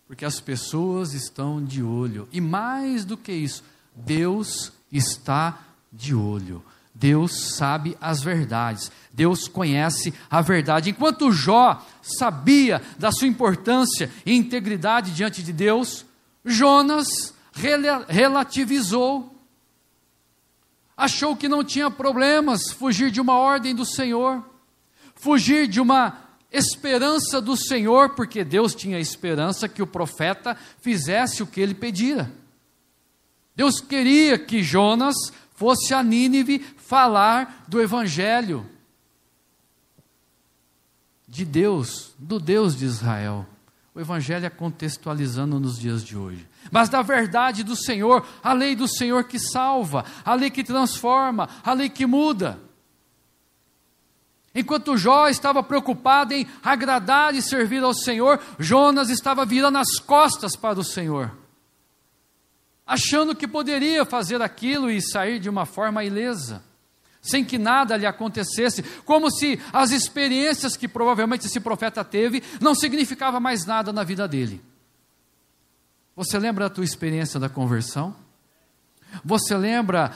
Porque 0.05 0.24
as 0.24 0.39
pessoas 0.39 1.15
estão 1.15 1.65
de 1.65 1.81
olho. 1.81 2.29
E 2.31 2.39
mais 2.39 3.03
do 3.03 3.17
que 3.17 3.31
isso, 3.31 3.63
Deus 3.95 4.71
está 4.91 5.57
de 5.91 6.13
olho. 6.13 6.63
Deus 6.93 7.55
sabe 7.55 7.98
as 8.00 8.21
verdades, 8.21 8.91
Deus 9.12 9.48
conhece 9.48 10.13
a 10.29 10.41
verdade. 10.41 10.91
Enquanto 10.91 11.31
Jó 11.31 11.83
sabia 12.03 12.79
da 13.00 13.12
sua 13.12 13.27
importância 13.27 14.12
e 14.24 14.36
integridade 14.36 15.10
diante 15.10 15.41
de 15.41 15.51
Deus, 15.51 16.05
Jonas 16.45 17.33
relativizou, 18.07 19.36
achou 20.95 21.36
que 21.36 21.50
não 21.50 21.63
tinha 21.63 21.89
problemas 21.89 22.71
fugir 22.71 23.10
de 23.10 23.19
uma 23.19 23.33
ordem 23.33 23.74
do 23.74 23.86
Senhor, 23.86 24.50
fugir 25.22 25.68
de 25.68 25.80
uma 25.80 26.18
esperança 26.51 27.40
do 27.40 27.56
Senhor, 27.56 28.16
porque 28.16 28.44
Deus 28.44 28.74
tinha 28.74 29.00
esperança 29.00 29.70
que 29.70 29.82
o 29.82 29.88
profeta 29.88 30.58
fizesse 30.82 31.44
o 31.44 31.48
que 31.48 31.62
ele 31.62 31.75
pedira. 31.75 32.32
Deus 33.56 33.80
queria 33.80 34.40
que 34.40 34.63
Jonas 34.63 35.16
fosse 35.54 35.94
a 35.94 36.01
Nínive 36.01 36.58
falar 36.75 37.66
do 37.68 37.80
Evangelho 37.80 38.68
de 41.28 41.46
Deus, 41.46 42.16
do 42.18 42.40
Deus 42.40 42.75
de 42.75 42.86
Israel. 42.86 43.46
O 43.94 44.00
Evangelho 44.00 44.48
é 44.48 44.50
contextualizando 44.50 45.60
nos 45.60 45.78
dias 45.78 46.04
de 46.04 46.18
hoje. 46.18 46.48
Mas 46.72 46.90
da 46.90 47.04
verdade 47.04 47.63
do 47.63 47.75
Senhor, 47.75 48.25
a 48.42 48.54
lei 48.54 48.75
do 48.75 48.88
Senhor 48.88 49.25
que 49.25 49.38
salva, 49.38 50.04
a 50.25 50.34
lei 50.34 50.50
que 50.50 50.63
transforma, 50.63 51.48
a 51.63 51.74
lei 51.74 51.90
que 51.90 52.08
muda. 52.08 52.71
Enquanto 54.53 54.98
Jó 54.98 55.29
estava 55.29 55.63
preocupado 55.63 56.34
em 56.34 56.46
agradar 56.62 57.34
e 57.34 57.41
servir 57.41 57.81
ao 57.84 57.93
Senhor, 57.93 58.39
Jonas 58.60 59.10
estava 59.10 59.46
virando 59.46 59.77
as 59.77 59.98
costas 60.00 60.58
para 60.58 60.79
o 60.79 60.84
Senhor, 60.84 61.31
achando 62.86 63.34
que 63.36 63.48
poderia 63.48 64.03
fazer 64.03 64.41
aquilo 64.41 64.91
e 64.91 65.01
sair 65.01 65.39
de 65.39 65.50
uma 65.50 65.65
forma 65.65 66.03
ilesa, 66.03 66.62
sem 67.22 67.46
que 67.46 67.58
nada 67.58 67.96
lhe 67.96 68.05
acontecesse, 68.05 68.84
como 69.05 69.31
se 69.31 69.58
as 69.72 69.91
experiências 69.91 70.75
que 70.75 70.88
provavelmente 70.88 71.46
esse 71.46 71.60
profeta 71.60 72.03
teve 72.03 72.43
não 72.60 72.75
significava 72.75 73.39
mais 73.39 73.65
nada 73.65 73.93
na 73.93 74.03
vida 74.03 74.27
dele. 74.27 74.62
Você 76.13 76.38
lembra 76.38 76.67
da 76.67 76.75
tua 76.75 76.84
experiência 76.84 77.39
da 77.39 77.48
conversão? 77.48 78.13
Você 79.24 79.55
lembra 79.55 80.12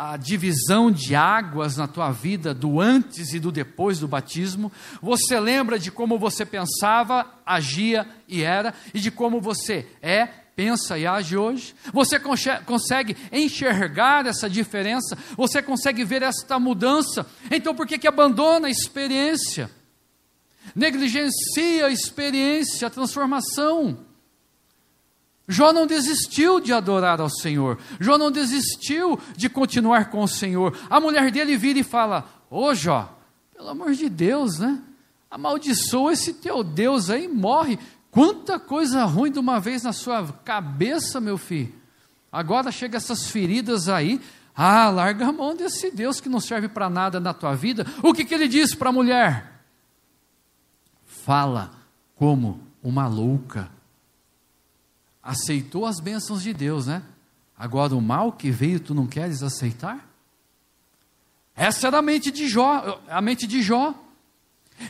a 0.00 0.16
divisão 0.16 0.92
de 0.92 1.16
águas 1.16 1.76
na 1.76 1.88
tua 1.88 2.12
vida 2.12 2.54
do 2.54 2.80
antes 2.80 3.34
e 3.34 3.40
do 3.40 3.50
depois 3.50 3.98
do 3.98 4.06
batismo. 4.06 4.70
Você 5.02 5.40
lembra 5.40 5.76
de 5.76 5.90
como 5.90 6.16
você 6.16 6.46
pensava, 6.46 7.26
agia 7.44 8.06
e 8.28 8.44
era, 8.44 8.72
e 8.94 9.00
de 9.00 9.10
como 9.10 9.40
você 9.40 9.88
é, 10.00 10.26
pensa 10.54 10.96
e 10.96 11.04
age 11.04 11.36
hoje? 11.36 11.74
Você 11.92 12.16
consegue 12.64 13.16
enxergar 13.32 14.24
essa 14.24 14.48
diferença? 14.48 15.18
Você 15.36 15.60
consegue 15.60 16.04
ver 16.04 16.22
esta 16.22 16.60
mudança? 16.60 17.26
Então 17.50 17.74
por 17.74 17.84
que, 17.84 17.98
que 17.98 18.06
abandona 18.06 18.68
a 18.68 18.70
experiência? 18.70 19.68
Negligencia 20.76 21.86
a 21.86 21.90
experiência, 21.90 22.86
a 22.86 22.90
transformação. 22.90 24.06
Jó 25.48 25.72
não 25.72 25.86
desistiu 25.86 26.60
de 26.60 26.74
adorar 26.74 27.20
ao 27.22 27.30
Senhor. 27.30 27.78
Jó 27.98 28.18
não 28.18 28.30
desistiu 28.30 29.18
de 29.34 29.48
continuar 29.48 30.10
com 30.10 30.22
o 30.22 30.28
Senhor. 30.28 30.76
A 30.90 31.00
mulher 31.00 31.30
dele 31.30 31.56
vira 31.56 31.78
e 31.78 31.82
fala: 31.82 32.28
Ô 32.50 32.74
Jó, 32.74 33.18
pelo 33.56 33.70
amor 33.70 33.94
de 33.94 34.10
Deus, 34.10 34.58
né? 34.58 34.78
Amaldiçoa 35.30 36.12
esse 36.12 36.34
teu 36.34 36.62
Deus 36.62 37.08
aí, 37.08 37.26
morre. 37.26 37.78
Quanta 38.10 38.58
coisa 38.58 39.04
ruim 39.04 39.30
de 39.30 39.38
uma 39.38 39.58
vez 39.58 39.82
na 39.82 39.92
sua 39.92 40.26
cabeça, 40.44 41.20
meu 41.20 41.38
filho. 41.38 41.74
Agora 42.30 42.70
chega 42.70 42.98
essas 42.98 43.30
feridas 43.30 43.88
aí. 43.88 44.20
Ah, 44.54 44.90
larga 44.90 45.28
a 45.28 45.32
mão 45.32 45.54
desse 45.54 45.90
Deus 45.90 46.20
que 46.20 46.28
não 46.28 46.40
serve 46.40 46.68
para 46.68 46.90
nada 46.90 47.20
na 47.20 47.32
tua 47.32 47.54
vida. 47.54 47.86
O 48.02 48.12
que, 48.12 48.24
que 48.24 48.34
ele 48.34 48.48
diz 48.48 48.74
para 48.74 48.90
a 48.90 48.92
mulher? 48.92 49.62
Fala 51.06 51.70
como 52.16 52.60
uma 52.82 53.06
louca 53.06 53.70
aceitou 55.22 55.86
as 55.86 56.00
bênçãos 56.00 56.42
de 56.42 56.52
Deus, 56.52 56.86
né? 56.86 57.02
Agora 57.56 57.94
o 57.94 58.00
mal 58.00 58.32
que 58.32 58.50
veio 58.50 58.78
tu 58.78 58.94
não 58.94 59.06
queres 59.06 59.42
aceitar? 59.42 60.08
Essa 61.54 61.88
era 61.88 61.98
a 61.98 62.02
mente 62.02 62.30
de 62.30 62.46
Jó, 62.48 63.00
a 63.08 63.20
mente 63.20 63.46
de 63.46 63.60
Jó. 63.62 63.92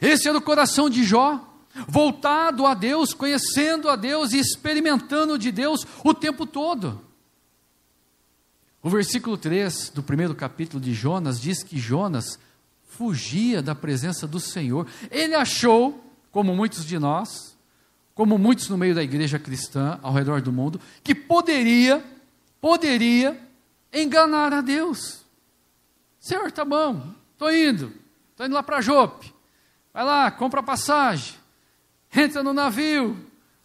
Esse 0.02 0.28
era 0.28 0.36
o 0.36 0.42
coração 0.42 0.90
de 0.90 1.02
Jó, 1.02 1.42
voltado 1.88 2.66
a 2.66 2.74
Deus, 2.74 3.14
conhecendo 3.14 3.88
a 3.88 3.96
Deus 3.96 4.32
e 4.32 4.38
experimentando 4.38 5.38
de 5.38 5.50
Deus 5.50 5.86
o 6.04 6.12
tempo 6.12 6.44
todo. 6.44 7.00
O 8.82 8.90
versículo 8.90 9.38
3 9.38 9.90
do 9.90 10.02
primeiro 10.02 10.34
capítulo 10.34 10.82
de 10.82 10.92
Jonas 10.92 11.40
diz 11.40 11.62
que 11.62 11.78
Jonas 11.78 12.38
fugia 12.86 13.62
da 13.62 13.74
presença 13.74 14.26
do 14.26 14.38
Senhor. 14.38 14.86
Ele 15.10 15.34
achou, 15.34 16.04
como 16.30 16.54
muitos 16.54 16.84
de 16.84 16.98
nós, 16.98 17.47
como 18.18 18.36
muitos 18.36 18.68
no 18.68 18.76
meio 18.76 18.96
da 18.96 19.02
igreja 19.04 19.38
cristã 19.38 19.96
ao 20.02 20.12
redor 20.12 20.42
do 20.42 20.52
mundo, 20.52 20.80
que 21.04 21.14
poderia, 21.14 22.04
poderia 22.60 23.40
enganar 23.92 24.52
a 24.52 24.60
Deus. 24.60 25.20
Senhor, 26.18 26.50
tá 26.50 26.64
bom, 26.64 27.14
estou 27.32 27.52
indo, 27.54 27.92
estou 28.32 28.44
indo 28.44 28.56
lá 28.56 28.62
para 28.64 28.80
Jope. 28.80 29.32
Vai 29.94 30.04
lá, 30.04 30.32
compra 30.32 30.64
passagem, 30.64 31.36
entra 32.12 32.42
no 32.42 32.52
navio, 32.52 33.16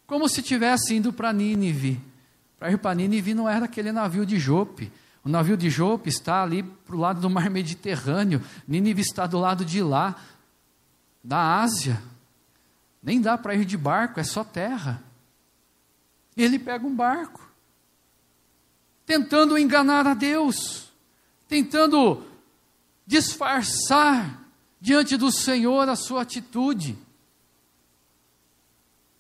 como 0.06 0.30
se 0.30 0.42
estivesse 0.42 0.94
indo 0.94 1.12
para 1.12 1.34
Nínive. 1.34 2.00
Para 2.60 2.72
ir 2.72 2.78
para 2.78 2.94
Nínive 2.94 3.34
não 3.34 3.50
era 3.50 3.66
aquele 3.66 3.92
navio 3.92 4.24
de 4.24 4.38
Jope. 4.38 4.92
O 5.26 5.30
navio 5.30 5.58
de 5.58 5.68
Jope 5.68 6.10
está 6.10 6.44
ali 6.44 6.62
para 6.62 6.96
o 6.96 7.00
lado 7.00 7.20
do 7.20 7.28
mar 7.28 7.50
Mediterrâneo. 7.50 8.40
Nínive 8.68 9.02
está 9.02 9.26
do 9.26 9.40
lado 9.40 9.66
de 9.66 9.82
lá, 9.82 10.16
da 11.24 11.60
Ásia. 11.60 12.00
Nem 13.04 13.20
dá 13.20 13.38
para 13.38 13.54
ir 13.54 13.66
de 13.66 13.78
barco, 13.78 14.22
é 14.22 14.24
só 14.24 14.46
terra. 14.46 15.04
Ele 16.38 16.58
pega 16.58 16.88
um 16.88 16.96
barco, 16.96 17.46
tentando 19.06 19.58
enganar 19.58 20.08
a 20.08 20.14
Deus, 20.14 20.90
tentando 21.48 22.26
disfarçar 23.06 24.42
diante 24.80 25.18
do 25.18 25.32
Senhor 25.32 25.88
a 25.90 25.98
sua 25.98 26.22
atitude. 26.22 26.98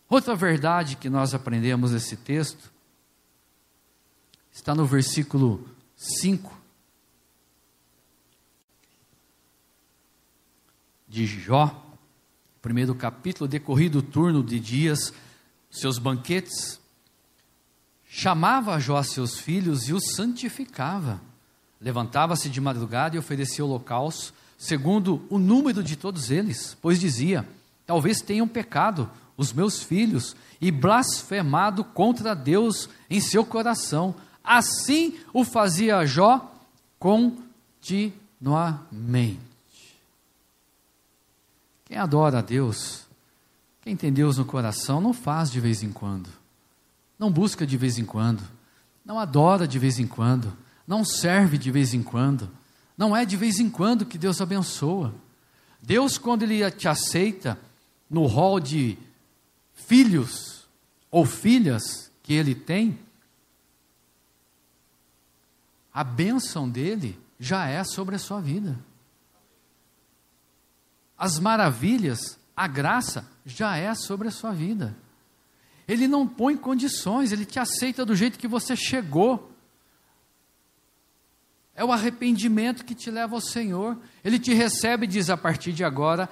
Outra 0.09 0.33
verdade 0.33 0.95
que 0.95 1.09
nós 1.09 1.33
aprendemos 1.33 1.91
nesse 1.91 2.15
texto 2.15 2.71
está 4.51 4.73
no 4.73 4.85
versículo 4.85 5.67
5 5.97 6.57
de 11.07 11.25
Jó 11.25 11.82
primeiro 12.63 12.95
capítulo, 12.95 13.45
decorrido 13.45 13.99
o 13.99 14.01
turno 14.01 14.41
de 14.41 14.57
dias, 14.57 15.13
seus 15.69 15.99
banquetes, 15.99 16.79
chamava 18.09 18.79
Jó 18.79 18.95
a 18.95 19.03
seus 19.03 19.37
filhos 19.37 19.89
e 19.89 19.93
os 19.93 20.15
santificava. 20.15 21.19
Levantava-se 21.81 22.49
de 22.49 22.61
madrugada 22.61 23.17
e 23.17 23.19
oferecia 23.19 23.65
holocausto, 23.65 24.33
segundo 24.57 25.21
o 25.29 25.37
número 25.37 25.83
de 25.83 25.97
todos 25.97 26.31
eles, 26.31 26.77
pois 26.81 27.01
dizia: 27.01 27.45
Talvez 27.85 28.21
tenham 28.21 28.47
pecado 28.47 29.11
os 29.35 29.51
meus 29.51 29.83
filhos 29.83 30.33
e 30.61 30.71
blasfemado 30.71 31.83
contra 31.83 32.33
Deus 32.33 32.89
em 33.09 33.19
seu 33.19 33.45
coração. 33.45 34.15
Assim 34.41 35.19
o 35.33 35.43
fazia 35.43 36.05
Jó 36.05 36.49
continuamente. 36.97 38.23
Quem 41.93 41.99
adora 41.99 42.39
a 42.39 42.41
Deus, 42.41 43.05
quem 43.83 43.95
tem 43.95 44.11
Deus 44.11 44.39
no 44.39 44.45
coração, 44.45 44.99
não 44.99 45.13
faz 45.13 45.51
de 45.51 45.59
vez 45.59 45.83
em 45.83 45.91
quando, 45.91 46.27
não 47.19 47.31
busca 47.31 47.67
de 47.67 47.77
vez 47.77 47.99
em 47.99 48.03
quando, 48.03 48.41
não 49.05 49.19
adora 49.19 49.67
de 49.67 49.77
vez 49.77 49.99
em 49.99 50.07
quando, 50.07 50.57
não 50.87 51.05
serve 51.05 51.55
de 51.55 51.69
vez 51.69 51.93
em 51.93 52.01
quando, 52.01 52.49
não 52.97 53.15
é 53.15 53.23
de 53.25 53.37
vez 53.37 53.59
em 53.59 53.69
quando 53.69 54.07
que 54.07 54.17
Deus 54.17 54.41
abençoa. 54.41 55.13
Deus, 55.83 56.17
quando 56.17 56.41
Ele 56.41 56.71
te 56.71 56.87
aceita 56.87 57.59
no 58.09 58.25
rol 58.25 58.59
de 58.59 58.97
filhos 59.75 60.65
ou 61.11 61.27
filhas 61.27 62.11
que 62.23 62.33
Ele 62.33 62.55
tem, 62.55 62.97
a 65.93 66.03
bênção 66.03 66.67
dele 66.67 67.19
já 67.39 67.67
é 67.67 67.83
sobre 67.83 68.15
a 68.15 68.19
sua 68.19 68.41
vida 68.41 68.75
as 71.23 71.39
maravilhas, 71.39 72.37
a 72.53 72.67
graça 72.67 73.25
já 73.45 73.77
é 73.77 73.95
sobre 73.95 74.27
a 74.27 74.31
sua 74.31 74.51
vida. 74.51 74.93
Ele 75.87 76.05
não 76.05 76.27
põe 76.27 76.57
condições, 76.57 77.31
ele 77.31 77.45
te 77.45 77.57
aceita 77.57 78.05
do 78.05 78.13
jeito 78.13 78.37
que 78.37 78.45
você 78.45 78.75
chegou. 78.75 79.49
É 81.73 81.85
o 81.85 81.93
arrependimento 81.93 82.83
que 82.83 82.93
te 82.93 83.09
leva 83.09 83.35
ao 83.35 83.39
Senhor. 83.39 83.97
Ele 84.21 84.37
te 84.37 84.53
recebe 84.53 85.05
e 85.05 85.07
diz: 85.07 85.29
a 85.29 85.37
partir 85.37 85.71
de 85.71 85.85
agora, 85.85 86.27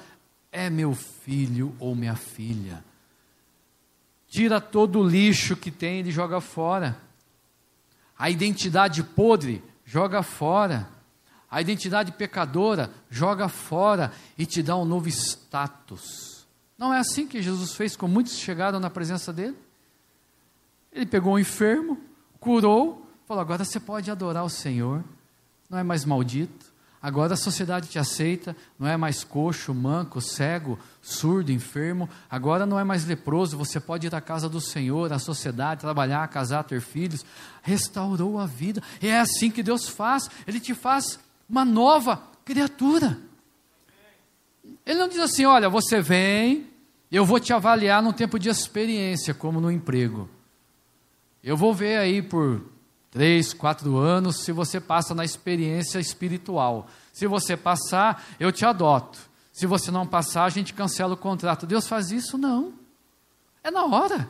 é 0.52 0.70
meu 0.70 0.94
filho 0.94 1.74
ou 1.80 1.96
minha 1.96 2.18
filha. 2.18 2.84
Tira 4.28 4.60
todo 4.60 5.00
o 5.00 5.08
lixo 5.08 5.56
que 5.56 5.72
tem 5.72 6.02
e 6.02 6.12
joga 6.12 6.42
fora. 6.42 7.00
A 8.20 8.30
identidade 8.30 9.02
podre, 9.04 9.64
joga 9.86 10.22
fora. 10.22 10.90
A 11.52 11.62
identidade 11.62 12.14
pecadora, 12.14 12.90
joga 13.10 13.50
fora 13.50 14.14
e 14.38 14.46
te 14.46 14.64
dá 14.64 14.78
um 14.78 14.86
novo 14.86 15.10
status. 15.10 16.48
Não 16.78 16.94
é 16.94 17.00
assim 17.00 17.28
que 17.28 17.42
Jesus 17.42 17.74
fez 17.74 17.96
com 17.98 18.08
muitos 18.08 18.34
que 18.34 18.40
chegaram 18.40 18.80
na 18.80 18.90
presença 18.90 19.34
dele? 19.34 19.58
Ele 20.92 21.06
pegou 21.06 21.34
um 21.34 21.40
enfermo, 21.40 22.00
curou, 22.40 23.06
falou: 23.28 23.42
agora 23.42 23.66
você 23.66 23.80
pode 23.80 24.10
adorar 24.10 24.46
o 24.46 24.50
Senhor, 24.50 25.04
não 25.70 25.78
é 25.78 25.84
mais 25.84 26.06
maldito, 26.06 26.72
Agora 27.02 27.34
a 27.34 27.38
sociedade 27.38 27.88
te 27.88 27.98
aceita, 27.98 28.56
não 28.78 28.88
é 28.88 28.96
mais 28.96 29.24
coxo, 29.24 29.74
manco, 29.74 30.22
cego, 30.22 30.78
surdo, 31.02 31.52
enfermo. 31.52 32.08
Agora 32.30 32.64
não 32.64 32.80
é 32.80 32.84
mais 32.84 33.06
leproso, 33.06 33.58
você 33.58 33.80
pode 33.80 34.06
ir 34.06 34.14
à 34.14 34.22
casa 34.22 34.48
do 34.48 34.62
Senhor, 34.62 35.12
à 35.12 35.18
sociedade, 35.18 35.82
trabalhar, 35.82 36.28
casar, 36.28 36.64
ter 36.64 36.80
filhos. 36.80 37.26
Restaurou 37.64 38.38
a 38.38 38.46
vida. 38.46 38.84
E 39.02 39.08
é 39.08 39.20
assim 39.20 39.50
que 39.50 39.64
Deus 39.64 39.90
faz. 39.90 40.30
Ele 40.46 40.60
te 40.60 40.76
faz 40.76 41.20
uma 41.52 41.66
nova 41.66 42.24
criatura. 42.46 43.20
Ele 44.86 44.98
não 44.98 45.10
diz 45.10 45.20
assim: 45.20 45.46
olha, 45.46 45.70
você 45.70 46.02
vem, 46.02 46.68
eu 47.12 47.26
vou 47.26 47.40
te 47.40 47.52
avaliar 47.52 48.02
num 48.02 48.14
tempo 48.14 48.40
de 48.40 48.48
experiência, 48.48 49.34
como 49.34 49.60
no 49.60 49.70
emprego. 49.70 50.30
Eu 51.44 51.58
vou 51.58 51.74
ver 51.74 51.98
aí 51.98 52.22
por 52.22 52.64
três, 53.10 53.54
quatro 53.54 53.98
anos, 53.98 54.38
se 54.38 54.54
você 54.54 54.80
passa 54.80 55.14
na 55.14 55.26
experiência 55.26 56.00
espiritual. 56.00 56.88
Se 57.12 57.28
você 57.28 57.58
passar, 57.58 58.24
eu 58.40 58.52
te 58.52 58.66
adoto. 58.66 59.20
Se 59.52 59.66
você 59.66 59.92
não 59.92 60.08
passar, 60.08 60.46
a 60.46 60.50
gente 60.50 60.74
cancela 60.74 61.16
o 61.16 61.18
contrato. 61.18 61.68
Deus 61.68 61.86
faz 61.86 62.12
isso? 62.12 62.38
Não. 62.38 62.74
É 63.62 63.70
na 63.70 63.86
hora. 63.86 64.30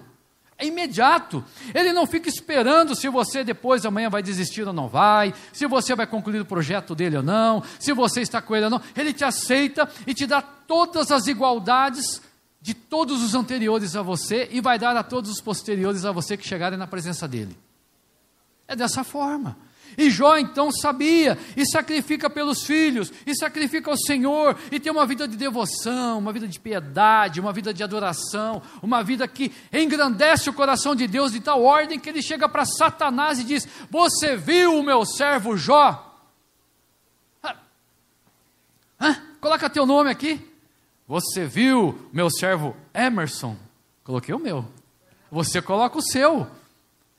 É 0.62 0.67
imediato. 0.67 1.43
Ele 1.74 1.91
não 1.91 2.06
fica 2.06 2.30
esperando 2.30 2.95
se 2.95 3.10
você 3.10 3.43
depois, 3.43 3.84
amanhã, 3.84 4.12
vai 4.12 4.21
desistir 4.21 4.62
ou 4.67 4.71
não 4.71 4.88
vai, 4.88 5.34
se 5.52 5.65
você 5.65 5.95
vai 5.95 6.06
concluir 6.06 6.39
o 6.39 6.45
projeto 6.45 6.93
dele 6.93 7.17
ou 7.17 7.24
não, 7.24 7.63
se 7.80 7.91
você 7.93 8.21
está 8.21 8.39
com 8.43 8.56
ele 8.56 8.65
ou 8.65 8.71
não. 8.71 8.82
Ele 8.95 9.12
te 9.12 9.26
aceita 9.26 9.89
e 10.06 10.13
te 10.13 10.28
dá 10.28 10.39
todas 10.39 11.12
as 11.12 11.26
igualdades 11.26 12.21
de 12.62 12.76
todos 12.76 13.24
os 13.24 13.34
anteriores 13.34 13.95
a 13.95 14.04
você 14.04 14.47
e 14.52 14.62
vai 14.62 14.78
dar 14.78 14.95
a 14.95 15.02
todos 15.02 15.32
os 15.32 15.41
posteriores 15.41 16.06
a 16.06 16.12
você 16.12 16.38
que 16.38 16.47
chegarem 16.47 16.78
na 16.78 16.86
presença 16.86 17.28
dele. 17.28 17.58
É 18.67 18.76
dessa 18.76 19.04
forma. 19.04 19.58
E 19.97 20.10
Jó 20.10 20.38
então 20.38 20.71
sabia, 20.71 21.38
e 21.56 21.65
sacrifica 21.65 22.30
pelos 22.30 22.63
filhos, 22.63 23.12
e 23.25 23.36
sacrifica 23.36 23.89
ao 23.89 23.97
Senhor, 23.97 24.58
e 24.71 24.80
tem 24.80 24.91
uma 24.91 25.06
vida 25.06 25.27
de 25.27 25.36
devoção, 25.36 26.19
uma 26.19 26.32
vida 26.32 26.47
de 26.47 26.60
piedade, 26.60 27.39
uma 27.39 27.54
vida 27.54 27.73
de 27.73 27.84
adoração, 27.84 28.62
uma 28.82 29.04
vida 29.04 29.27
que 29.27 29.51
engrandece 29.71 30.49
o 30.49 30.54
coração 30.54 30.95
de 30.95 31.08
Deus 31.08 31.32
de 31.32 31.39
tal 31.39 31.63
ordem 31.63 31.99
que 31.99 32.10
ele 32.10 32.21
chega 32.21 32.47
para 32.47 32.65
Satanás 32.65 33.39
e 33.39 33.43
diz: 33.43 33.67
Você 33.89 34.36
viu 34.36 34.80
o 34.80 34.84
meu 34.84 35.06
servo 35.06 35.58
Jó? 35.58 36.08
Hã? 38.99 39.17
Coloca 39.39 39.69
teu 39.69 39.86
nome 39.86 40.12
aqui. 40.12 40.39
Você 41.08 41.45
viu 41.45 42.08
meu 42.13 42.30
servo 42.30 42.75
Emerson? 42.93 43.58
Coloquei 44.04 44.34
o 44.34 44.39
meu. 44.39 44.65
Você 45.32 45.62
coloca 45.62 45.97
o 45.97 46.01
seu. 46.01 46.47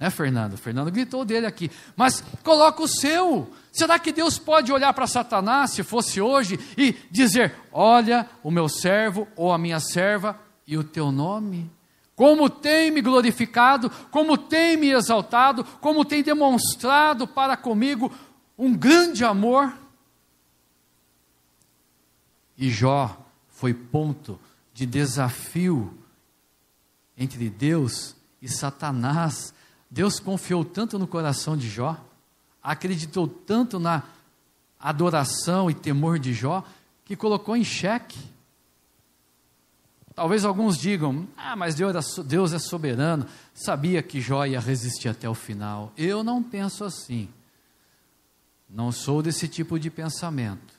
Né, 0.02 0.10
Fernando? 0.10 0.56
Fernando 0.56 0.90
gritou 0.90 1.24
dele 1.24 1.46
aqui. 1.46 1.70
Mas 1.94 2.24
coloca 2.42 2.82
o 2.82 2.88
seu. 2.88 3.48
Será 3.70 4.00
que 4.00 4.10
Deus 4.10 4.36
pode 4.36 4.72
olhar 4.72 4.92
para 4.92 5.06
Satanás, 5.06 5.70
se 5.70 5.84
fosse 5.84 6.20
hoje, 6.20 6.58
e 6.76 6.96
dizer: 7.08 7.54
Olha, 7.70 8.28
o 8.42 8.50
meu 8.50 8.68
servo 8.68 9.28
ou 9.36 9.52
a 9.52 9.58
minha 9.58 9.78
serva 9.78 10.36
e 10.66 10.76
o 10.76 10.82
teu 10.82 11.12
nome? 11.12 11.70
Como 12.16 12.50
tem 12.50 12.90
me 12.90 13.00
glorificado, 13.00 13.88
como 14.10 14.36
tem 14.36 14.76
me 14.76 14.90
exaltado, 14.90 15.62
como 15.80 16.04
tem 16.04 16.20
demonstrado 16.20 17.24
para 17.28 17.56
comigo 17.56 18.12
um 18.58 18.74
grande 18.74 19.24
amor. 19.24 19.72
E 22.58 22.68
Jó 22.68 23.24
foi 23.50 23.72
ponto 23.72 24.36
de 24.74 24.84
desafio 24.84 25.96
entre 27.16 27.48
Deus 27.48 28.16
e 28.40 28.48
Satanás 28.48 29.54
Deus 29.92 30.18
confiou 30.18 30.64
tanto 30.64 30.98
no 30.98 31.06
coração 31.06 31.54
de 31.54 31.68
Jó, 31.68 32.02
acreditou 32.62 33.28
tanto 33.28 33.78
na 33.78 34.02
adoração 34.80 35.70
e 35.70 35.74
temor 35.74 36.18
de 36.18 36.32
Jó, 36.32 36.64
que 37.04 37.14
colocou 37.14 37.54
em 37.54 37.62
xeque. 37.62 38.18
Talvez 40.14 40.46
alguns 40.46 40.78
digam: 40.78 41.28
ah, 41.36 41.54
mas 41.54 41.74
Deus 41.74 42.54
é 42.54 42.58
soberano, 42.58 43.26
sabia 43.52 44.02
que 44.02 44.18
Jó 44.18 44.46
ia 44.46 44.60
resistir 44.60 45.10
até 45.10 45.28
o 45.28 45.34
final. 45.34 45.92
Eu 45.94 46.24
não 46.24 46.42
penso 46.42 46.84
assim. 46.84 47.28
Não 48.70 48.90
sou 48.90 49.22
desse 49.22 49.46
tipo 49.46 49.78
de 49.78 49.90
pensamento. 49.90 50.72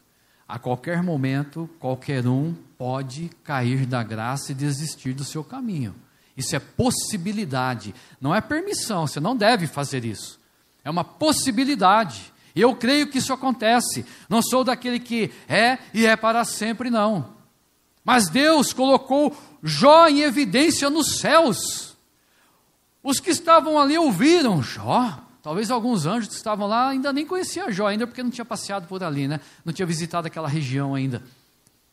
A 0.48 0.58
qualquer 0.58 1.04
momento, 1.04 1.70
qualquer 1.80 2.26
um 2.26 2.56
pode 2.80 3.30
cair 3.44 3.86
da 3.86 4.02
graça 4.02 4.52
e 4.52 4.56
desistir 4.56 5.14
do 5.14 5.24
seu 5.24 5.44
caminho. 5.44 5.94
Isso 6.36 6.56
é 6.56 6.60
possibilidade, 6.60 7.94
não 8.20 8.34
é 8.34 8.42
permissão, 8.42 9.06
você 9.06 9.20
não 9.20 9.36
deve 9.36 9.68
fazer 9.68 10.04
isso. 10.04 10.40
É 10.84 10.90
uma 10.90 11.04
possibilidade. 11.04 12.34
Eu 12.56 12.76
creio 12.76 13.08
que 13.08 13.18
isso 13.18 13.34
acontece. 13.34 14.06
Não 14.28 14.42
sou 14.42 14.64
daquele 14.64 15.00
que 15.00 15.32
é 15.48 15.78
e 15.94 16.06
é 16.06 16.16
para 16.16 16.44
sempre, 16.44 16.90
não. 16.90 17.34
Mas 18.04 18.30
Deus 18.30 18.74
colocou 18.74 19.36
Jó 19.62 20.08
em 20.08 20.22
evidência 20.22 20.90
nos 20.90 21.20
céus. 21.20 21.96
Os 23.02 23.20
que 23.20 23.30
estavam 23.30 23.80
ali 23.80 23.98
ouviram 23.98 24.62
Jó. 24.62 25.20
Talvez 25.42 25.70
alguns 25.70 26.06
anjos 26.06 26.30
que 26.30 26.36
estavam 26.36 26.68
lá 26.68 26.90
ainda 26.90 27.12
nem 27.12 27.26
conheciam 27.26 27.72
Jó, 27.72 27.88
ainda 27.88 28.08
porque 28.08 28.24
não 28.24 28.30
tinha 28.30 28.46
passeado 28.46 28.88
por 28.88 29.04
ali, 29.04 29.28
né? 29.28 29.40
Não 29.66 29.74
tinha 29.74 29.86
visitado 29.86 30.28
aquela 30.28 30.48
região 30.48 30.96
ainda. 30.96 31.22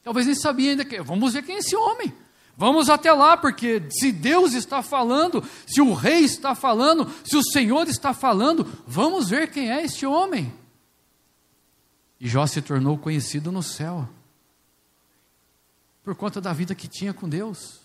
Talvez 0.03 0.27
nem 0.27 0.35
sabia 0.35 0.71
ainda 0.71 0.85
que. 0.85 1.01
Vamos 1.01 1.33
ver 1.33 1.43
quem 1.43 1.57
é 1.57 1.59
esse 1.59 1.75
homem. 1.75 2.13
Vamos 2.61 2.91
até 2.91 3.11
lá, 3.11 3.39
porque 3.39 3.83
se 3.91 4.13
Deus 4.13 4.53
está 4.53 4.83
falando, 4.83 5.43
se 5.67 5.81
o 5.81 5.95
rei 5.95 6.25
está 6.25 6.55
falando, 6.55 7.11
se 7.25 7.35
o 7.35 7.43
Senhor 7.43 7.89
está 7.89 8.13
falando, 8.13 8.67
vamos 8.87 9.31
ver 9.31 9.51
quem 9.51 9.73
é 9.73 9.83
este 9.83 10.05
homem. 10.05 10.53
E 12.21 12.29
Jó 12.29 12.47
se 12.47 12.61
tornou 12.61 12.99
conhecido 12.99 13.51
no 13.51 13.63
céu, 13.63 14.07
por 16.03 16.15
conta 16.15 16.39
da 16.39 16.53
vida 16.53 16.75
que 16.75 16.87
tinha 16.87 17.15
com 17.15 17.27
Deus. 17.27 17.81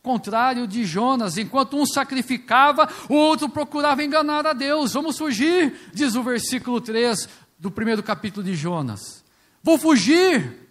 Contrário 0.00 0.68
de 0.68 0.84
Jonas, 0.84 1.36
enquanto 1.36 1.76
um 1.76 1.84
sacrificava, 1.84 2.88
o 3.08 3.14
outro 3.14 3.48
procurava 3.48 4.04
enganar 4.04 4.46
a 4.46 4.52
Deus. 4.52 4.92
Vamos 4.92 5.18
fugir, 5.18 5.90
diz 5.92 6.14
o 6.14 6.22
versículo 6.22 6.80
3 6.80 7.28
do 7.58 7.68
primeiro 7.68 8.04
capítulo 8.04 8.46
de 8.46 8.54
Jonas. 8.54 9.24
Vou 9.60 9.76
fugir, 9.76 10.67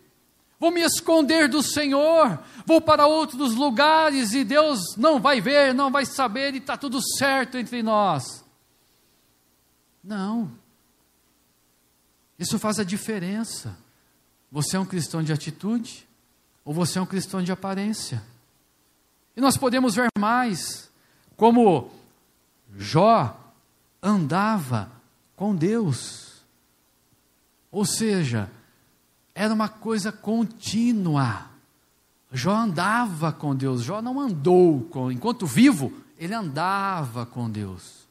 Vou 0.59 0.71
me 0.71 0.81
esconder 0.81 1.47
do 1.47 1.61
Senhor, 1.61 2.39
vou 2.65 2.81
para 2.81 3.05
outros 3.05 3.53
lugares 3.53 4.33
e 4.33 4.43
Deus 4.43 4.79
não 4.97 5.19
vai 5.19 5.39
ver, 5.39 5.73
não 5.73 5.91
vai 5.91 6.05
saber 6.05 6.55
e 6.55 6.57
está 6.57 6.75
tudo 6.75 6.99
certo 7.17 7.57
entre 7.57 7.83
nós. 7.83 8.43
Não. 10.03 10.51
Isso 12.39 12.57
faz 12.57 12.79
a 12.79 12.83
diferença. 12.83 13.77
Você 14.51 14.77
é 14.77 14.79
um 14.79 14.85
cristão 14.85 15.21
de 15.21 15.31
atitude 15.31 16.07
ou 16.65 16.73
você 16.73 16.97
é 16.97 17.01
um 17.01 17.05
cristão 17.05 17.43
de 17.43 17.51
aparência? 17.51 18.23
E 19.35 19.41
nós 19.41 19.57
podemos 19.57 19.93
ver 19.93 20.07
mais 20.17 20.89
como 21.35 21.91
Jó 22.75 23.37
andava 24.01 24.91
com 25.35 25.55
Deus. 25.55 26.41
Ou 27.71 27.85
seja, 27.85 28.49
era 29.37 29.53
uma 29.53 29.69
coisa 29.69 30.11
contínua. 30.11 31.45
Jó 32.31 32.55
andava 32.55 33.31
com 33.31 33.55
Deus, 33.55 33.83
Jó 33.83 34.01
não 34.01 34.19
andou 34.19 34.81
com, 34.85 35.11
enquanto 35.11 35.45
vivo, 35.45 35.93
ele 36.17 36.33
andava 36.33 37.23
com 37.23 37.47
Deus. 37.47 38.07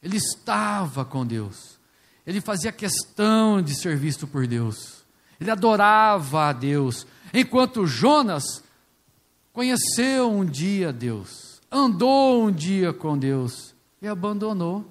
Ele 0.00 0.16
estava 0.16 1.04
com 1.04 1.26
Deus. 1.26 1.76
Ele 2.24 2.40
fazia 2.40 2.70
questão 2.70 3.60
de 3.60 3.74
ser 3.74 3.96
visto 3.96 4.28
por 4.28 4.46
Deus. 4.46 5.04
Ele 5.40 5.50
adorava 5.50 6.48
a 6.48 6.52
Deus. 6.52 7.04
Enquanto 7.34 7.84
Jonas 7.84 8.62
conheceu 9.52 10.30
um 10.30 10.44
dia 10.44 10.92
Deus, 10.92 11.60
andou 11.68 12.44
um 12.44 12.52
dia 12.52 12.92
com 12.92 13.18
Deus 13.18 13.74
e 14.00 14.06
abandonou, 14.06 14.88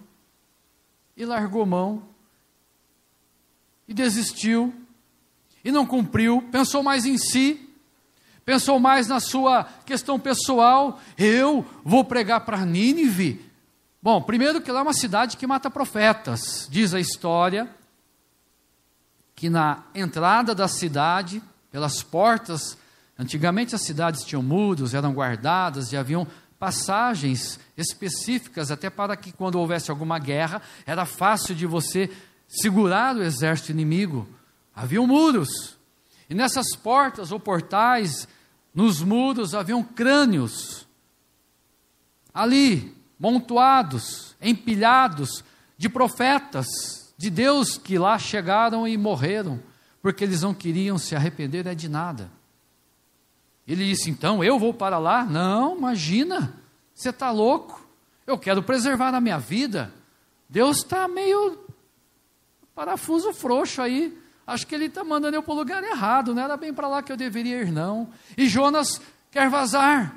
e 1.16 1.24
largou 1.24 1.66
mão, 1.66 2.04
e 3.88 3.94
desistiu, 3.94 4.74
e 5.68 5.72
não 5.72 5.86
cumpriu, 5.86 6.42
pensou 6.50 6.82
mais 6.82 7.06
em 7.06 7.18
si, 7.18 7.70
pensou 8.46 8.80
mais 8.80 9.06
na 9.10 9.20
sua 9.20 9.66
questão 9.86 10.18
pessoal. 10.18 10.98
Eu 11.18 11.66
vou 11.84 12.06
pregar 12.06 12.46
para 12.46 12.66
Nínive. 12.66 13.46
Bom, 14.02 14.22
primeiro 14.22 14.62
que 14.62 14.72
lá 14.72 14.80
é 14.80 14.84
uma 14.84 14.94
cidade 14.94 15.36
que 15.36 15.46
mata 15.46 15.70
profetas. 15.70 16.70
Diz 16.72 16.94
a 16.94 17.02
história 17.02 17.70
que 19.36 19.50
na 19.50 19.84
entrada 19.94 20.56
da 20.56 20.70
cidade, 20.70 21.44
pelas 21.70 22.02
portas, 22.02 22.78
antigamente 23.20 23.76
as 23.76 23.82
cidades 23.82 24.24
tinham 24.24 24.42
muros, 24.42 24.94
eram 24.94 25.12
guardadas 25.12 25.92
e 25.92 25.98
haviam 25.98 26.26
passagens 26.58 27.60
específicas 27.76 28.72
até 28.72 28.90
para 28.90 29.18
que 29.18 29.34
quando 29.34 29.60
houvesse 29.60 29.92
alguma 29.92 30.18
guerra, 30.18 30.62
era 30.86 31.04
fácil 31.04 31.54
de 31.54 31.66
você 31.66 32.10
segurar 32.48 33.18
o 33.18 33.22
exército 33.22 33.74
inimigo, 33.74 34.26
haviam 34.78 35.08
muros. 35.08 35.76
E 36.30 36.36
nessas 36.36 36.76
portas 36.76 37.32
ou 37.32 37.40
portais, 37.40 38.28
nos 38.74 39.02
muros, 39.02 39.56
haviam 39.56 39.84
crânios. 39.84 40.88
Ali, 42.32 42.96
montuados, 43.20 44.36
empilhados, 44.40 45.44
de 45.78 45.90
profetas 45.90 46.68
de 47.18 47.32
Deus 47.32 47.78
que 47.78 47.98
lá 47.98 48.20
chegaram 48.20 48.88
e 48.88 48.96
morreram, 48.96 49.60
porque 50.00 50.24
eles 50.24 50.44
não 50.44 50.54
queriam 50.54 51.00
se 51.00 51.16
arrepender 51.16 51.66
é 51.66 51.74
de 51.74 51.90
nada. 51.90 52.32
Ele 53.68 53.84
disse: 53.84 54.12
então 54.12 54.44
eu 54.44 54.60
vou 54.60 54.74
para 54.74 55.00
lá? 55.00 55.26
Não, 55.26 55.76
imagina, 55.76 56.54
você 56.94 57.10
está 57.10 57.32
louco. 57.32 57.84
Eu 58.28 58.38
quero 58.38 58.62
preservar 58.62 59.14
a 59.16 59.22
minha 59.22 59.40
vida. 59.40 59.92
Deus 60.48 60.78
está 60.78 61.08
meio 61.08 61.58
parafuso 62.76 63.34
frouxo 63.34 63.82
aí. 63.82 64.27
Acho 64.48 64.66
que 64.66 64.74
ele 64.74 64.86
está 64.86 65.04
mandando 65.04 65.36
eu 65.36 65.44
para 65.44 65.54
o 65.54 65.58
lugar 65.58 65.84
errado. 65.84 66.34
Não 66.34 66.42
era 66.42 66.56
bem 66.56 66.74
para 66.74 66.88
lá 66.88 67.04
que 67.04 67.12
eu 67.12 67.18
deveria 67.18 67.62
ir, 67.62 67.72
não. 67.72 68.08
E 68.38 68.48
Jonas 68.48 69.02
quer 69.30 69.50
vazar, 69.50 70.16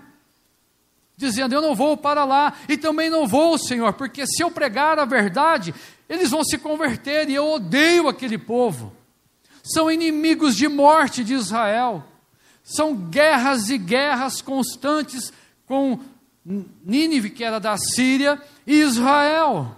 dizendo: 1.16 1.52
Eu 1.52 1.60
não 1.60 1.74
vou 1.74 1.96
para 1.96 2.24
lá, 2.24 2.54
e 2.68 2.76
também 2.76 3.10
não 3.10 3.26
vou, 3.26 3.58
Senhor, 3.58 3.92
porque 3.94 4.24
se 4.28 4.40
eu 4.40 4.50
pregar 4.52 5.00
a 5.00 5.04
verdade, 5.04 5.74
eles 6.08 6.30
vão 6.30 6.44
se 6.44 6.56
converter, 6.58 7.28
e 7.28 7.34
eu 7.34 7.50
odeio 7.50 8.08
aquele 8.08 8.38
povo. 8.38 8.94
São 9.64 9.90
inimigos 9.90 10.56
de 10.56 10.68
morte 10.68 11.24
de 11.24 11.34
Israel. 11.34 12.04
São 12.62 12.94
guerras 12.94 13.68
e 13.68 13.76
guerras 13.76 14.40
constantes 14.40 15.32
com 15.66 15.98
Nínive, 16.44 17.30
que 17.30 17.42
era 17.42 17.58
da 17.58 17.76
Síria, 17.76 18.40
e 18.64 18.76
Israel. 18.76 19.76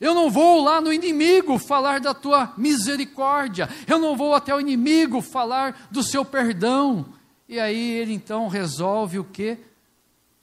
Eu 0.00 0.14
não 0.14 0.30
vou 0.30 0.62
lá 0.62 0.80
no 0.80 0.92
inimigo 0.92 1.58
falar 1.58 2.00
da 2.00 2.14
tua 2.14 2.52
misericórdia. 2.56 3.68
Eu 3.86 3.98
não 3.98 4.16
vou 4.16 4.34
até 4.34 4.54
o 4.54 4.60
inimigo 4.60 5.20
falar 5.20 5.88
do 5.90 6.02
seu 6.02 6.24
perdão. 6.24 7.06
E 7.48 7.58
aí 7.58 7.92
ele 7.92 8.12
então 8.12 8.46
resolve 8.46 9.18
o 9.18 9.24
que? 9.24 9.58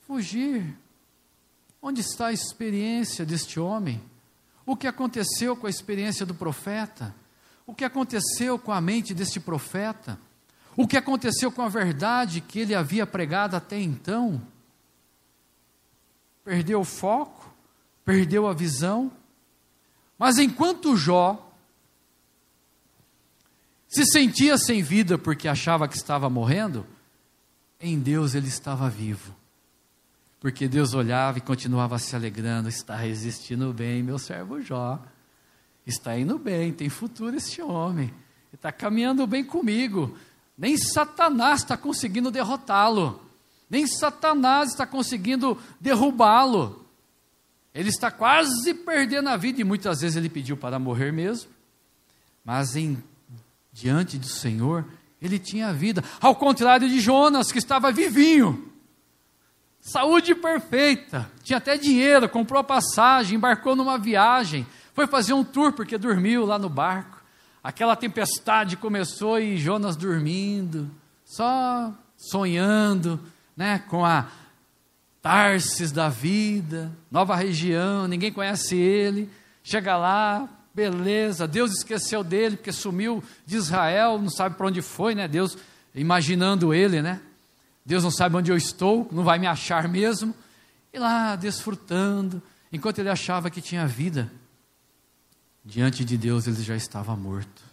Fugir. 0.06 0.76
Onde 1.82 2.02
está 2.02 2.28
a 2.28 2.34
experiência 2.34 3.26
deste 3.26 3.60
homem? 3.60 4.02
O 4.66 4.76
que 4.76 4.88
aconteceu 4.88 5.56
com 5.56 5.68
a 5.68 5.70
experiência 5.70 6.26
do 6.26 6.34
profeta? 6.34 7.16
O 7.66 7.74
que 7.74 7.86
aconteceu 7.86 8.60
com 8.60 8.72
a 8.72 8.82
mente 8.82 9.14
deste 9.14 9.40
profeta? 9.40 10.20
O 10.76 10.88
que 10.88 10.98
aconteceu 10.98 11.52
com 11.52 11.62
a 11.62 11.70
verdade 11.70 12.42
que 12.42 12.60
ele 12.60 12.76
havia 12.76 13.08
pregado 13.08 13.56
até 13.56 13.80
então? 13.80 14.42
Perdeu 16.44 16.82
o 16.82 16.86
foco, 16.86 17.54
perdeu 18.04 18.48
a 18.48 18.54
visão. 18.54 19.12
Mas 20.18 20.38
enquanto 20.38 20.96
Jó 20.96 21.42
se 23.88 24.06
sentia 24.06 24.58
sem 24.58 24.82
vida 24.82 25.18
porque 25.18 25.48
achava 25.48 25.88
que 25.88 25.96
estava 25.96 26.30
morrendo, 26.30 26.86
em 27.80 28.00
Deus 28.00 28.36
ele 28.36 28.48
estava 28.48 28.90
vivo. 28.90 29.36
Porque 30.40 30.68
Deus 30.68 30.94
olhava 30.94 31.38
e 31.38 31.42
continuava 31.42 31.98
se 31.98 32.16
alegrando, 32.16 32.70
está 32.70 32.96
resistindo 32.96 33.74
bem, 33.74 34.04
meu 34.04 34.20
servo 34.20 34.62
Jó. 34.62 35.00
Está 35.86 36.18
indo 36.18 36.38
bem, 36.38 36.74
tem 36.74 36.90
futuro 36.90 37.36
esse 37.36 37.62
homem. 37.62 38.14
Está 38.54 38.72
caminhando 38.72 39.26
bem 39.28 39.44
comigo. 39.44 40.18
Nem 40.58 40.78
Satanás 40.78 41.62
está 41.62 41.76
conseguindo 41.76 42.32
derrotá-lo. 42.32 43.22
Nem 43.70 43.86
Satanás 43.88 44.70
está 44.70 44.86
conseguindo 44.86 45.58
derrubá-lo. 45.80 46.85
Ele 47.76 47.90
está 47.90 48.10
quase 48.10 48.74
perdendo 48.74 49.28
a 49.28 49.36
vida 49.36 49.60
e 49.60 49.66
muitas 49.66 50.00
vezes 50.00 50.16
ele 50.16 50.30
pediu 50.30 50.56
para 50.56 50.80
morrer 50.80 51.12
mesmo. 51.12 51.52
Mas 52.44 52.78
em 52.78 53.04
diante 53.74 54.18
do 54.18 54.28
Senhor, 54.28 54.86
ele 55.22 55.38
tinha 55.38 55.74
vida. 55.74 56.02
Ao 56.22 56.34
contrário 56.34 56.88
de 56.88 57.02
Jonas, 57.02 57.52
que 57.52 57.58
estava 57.58 57.92
vivinho. 57.92 58.72
Saúde 59.82 60.34
perfeita, 60.34 61.30
tinha 61.44 61.58
até 61.58 61.78
dinheiro, 61.78 62.30
comprou 62.30 62.62
a 62.62 62.64
passagem, 62.64 63.36
embarcou 63.36 63.76
numa 63.76 63.98
viagem, 63.98 64.66
foi 64.94 65.06
fazer 65.06 65.34
um 65.34 65.44
tour 65.44 65.74
porque 65.74 65.98
dormiu 65.98 66.46
lá 66.46 66.58
no 66.58 66.70
barco. 66.70 67.22
Aquela 67.62 67.96
tempestade 67.98 68.78
começou 68.78 69.38
e 69.38 69.58
Jonas 69.58 69.98
dormindo, 69.98 70.90
só 71.26 71.94
sonhando, 72.16 73.20
né, 73.56 73.80
com 73.80 74.06
a 74.06 74.28
Tarsis 75.26 75.92
da 75.92 76.08
vida, 76.08 76.92
nova 77.10 77.36
região, 77.36 78.08
ninguém 78.08 78.32
conhece 78.32 78.76
ele. 78.76 79.30
Chega 79.64 79.98
lá, 79.98 80.48
beleza, 80.74 81.48
Deus 81.48 81.72
esqueceu 81.72 82.24
dele 82.24 82.58
porque 82.58 82.72
sumiu 82.72 83.24
de 83.46 83.56
Israel, 83.56 84.20
não 84.20 84.30
sabe 84.30 84.56
para 84.56 84.68
onde 84.68 84.82
foi, 84.84 85.16
né? 85.16 85.28
Deus 85.28 85.58
imaginando 85.96 86.74
ele, 86.74 87.02
né? 87.02 87.20
Deus 87.84 88.04
não 88.04 88.12
sabe 88.12 88.36
onde 88.36 88.52
eu 88.52 88.58
estou, 88.58 89.08
não 89.12 89.24
vai 89.24 89.40
me 89.40 89.48
achar 89.48 89.88
mesmo. 89.88 90.34
E 90.94 91.00
lá 91.00 91.36
desfrutando, 91.36 92.42
enquanto 92.72 93.00
ele 93.00 93.10
achava 93.10 93.50
que 93.50 93.62
tinha 93.62 93.88
vida, 93.88 94.32
Diante 95.66 96.06
de 96.06 96.16
Deus 96.16 96.46
ele 96.46 96.62
já 96.62 96.76
estava 96.76 97.16
morto. 97.16 97.64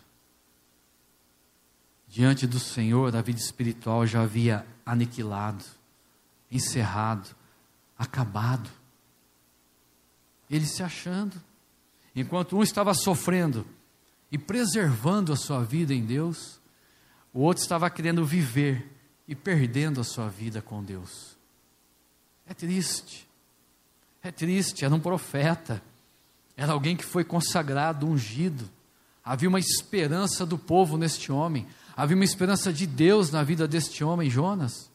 Diante 2.08 2.46
do 2.46 2.58
Senhor, 2.58 3.14
a 3.14 3.20
vida 3.20 3.38
espiritual 3.38 4.06
já 4.06 4.22
havia 4.22 4.66
aniquilado, 4.84 5.62
encerrado, 6.50 7.28
acabado. 8.02 8.70
Ele 10.50 10.66
se 10.66 10.82
achando. 10.82 11.40
Enquanto 12.14 12.56
um 12.56 12.62
estava 12.62 12.92
sofrendo 12.94 13.66
e 14.30 14.36
preservando 14.36 15.32
a 15.32 15.36
sua 15.36 15.62
vida 15.64 15.94
em 15.94 16.04
Deus, 16.04 16.60
o 17.32 17.40
outro 17.40 17.62
estava 17.62 17.88
querendo 17.88 18.24
viver 18.24 18.90
e 19.26 19.34
perdendo 19.34 20.00
a 20.00 20.04
sua 20.04 20.28
vida 20.28 20.60
com 20.60 20.82
Deus. 20.82 21.36
É 22.46 22.52
triste. 22.52 23.28
É 24.22 24.30
triste, 24.30 24.84
era 24.84 24.94
um 24.94 25.00
profeta 25.00 25.82
era 26.56 26.72
alguém 26.72 26.96
que 26.96 27.04
foi 27.04 27.24
consagrado, 27.24 28.06
ungido. 28.06 28.68
Havia 29.24 29.48
uma 29.48 29.58
esperança 29.58 30.44
do 30.44 30.58
povo 30.58 30.96
neste 30.96 31.32
homem. 31.32 31.66
Havia 31.96 32.16
uma 32.16 32.24
esperança 32.24 32.72
de 32.72 32.86
Deus 32.86 33.30
na 33.30 33.42
vida 33.42 33.66
deste 33.66 34.02
homem, 34.04 34.28
Jonas. 34.28 34.90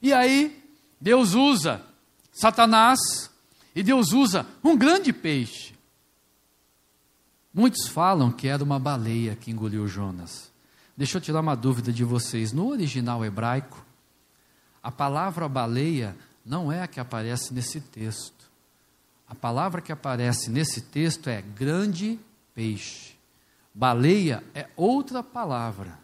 E 0.00 0.12
aí, 0.12 0.65
Deus 1.00 1.34
usa 1.34 1.84
Satanás 2.32 3.30
e 3.74 3.82
Deus 3.82 4.12
usa 4.12 4.46
um 4.62 4.76
grande 4.76 5.12
peixe. 5.12 5.74
Muitos 7.52 7.88
falam 7.88 8.30
que 8.30 8.48
era 8.48 8.62
uma 8.62 8.78
baleia 8.78 9.34
que 9.34 9.50
engoliu 9.50 9.88
Jonas. 9.88 10.52
Deixa 10.96 11.16
eu 11.16 11.20
tirar 11.20 11.40
uma 11.40 11.54
dúvida 11.54 11.92
de 11.92 12.04
vocês. 12.04 12.52
No 12.52 12.68
original 12.68 13.24
hebraico, 13.24 13.84
a 14.82 14.90
palavra 14.90 15.48
baleia 15.48 16.16
não 16.44 16.70
é 16.70 16.82
a 16.82 16.86
que 16.86 17.00
aparece 17.00 17.52
nesse 17.52 17.80
texto. 17.80 18.50
A 19.28 19.34
palavra 19.34 19.80
que 19.80 19.90
aparece 19.90 20.50
nesse 20.50 20.80
texto 20.80 21.28
é 21.28 21.42
grande 21.42 22.18
peixe. 22.54 23.14
Baleia 23.74 24.42
é 24.54 24.68
outra 24.76 25.22
palavra. 25.22 25.98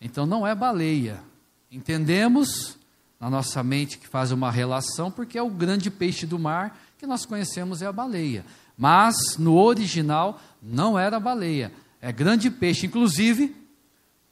Então 0.00 0.26
não 0.26 0.46
é 0.46 0.54
baleia. 0.54 1.22
Entendemos 1.70 2.78
na 3.24 3.30
nossa 3.30 3.62
mente 3.62 3.96
que 3.96 4.06
faz 4.06 4.30
uma 4.32 4.50
relação, 4.50 5.10
porque 5.10 5.38
é 5.38 5.42
o 5.42 5.48
grande 5.48 5.90
peixe 5.90 6.26
do 6.26 6.38
mar 6.38 6.78
que 6.98 7.06
nós 7.06 7.24
conhecemos 7.24 7.80
é 7.80 7.86
a 7.86 7.92
baleia. 7.92 8.44
Mas 8.76 9.38
no 9.38 9.56
original 9.56 10.38
não 10.62 10.98
era 10.98 11.18
baleia, 11.18 11.72
é 12.02 12.12
grande 12.12 12.50
peixe. 12.50 12.84
Inclusive, 12.84 13.56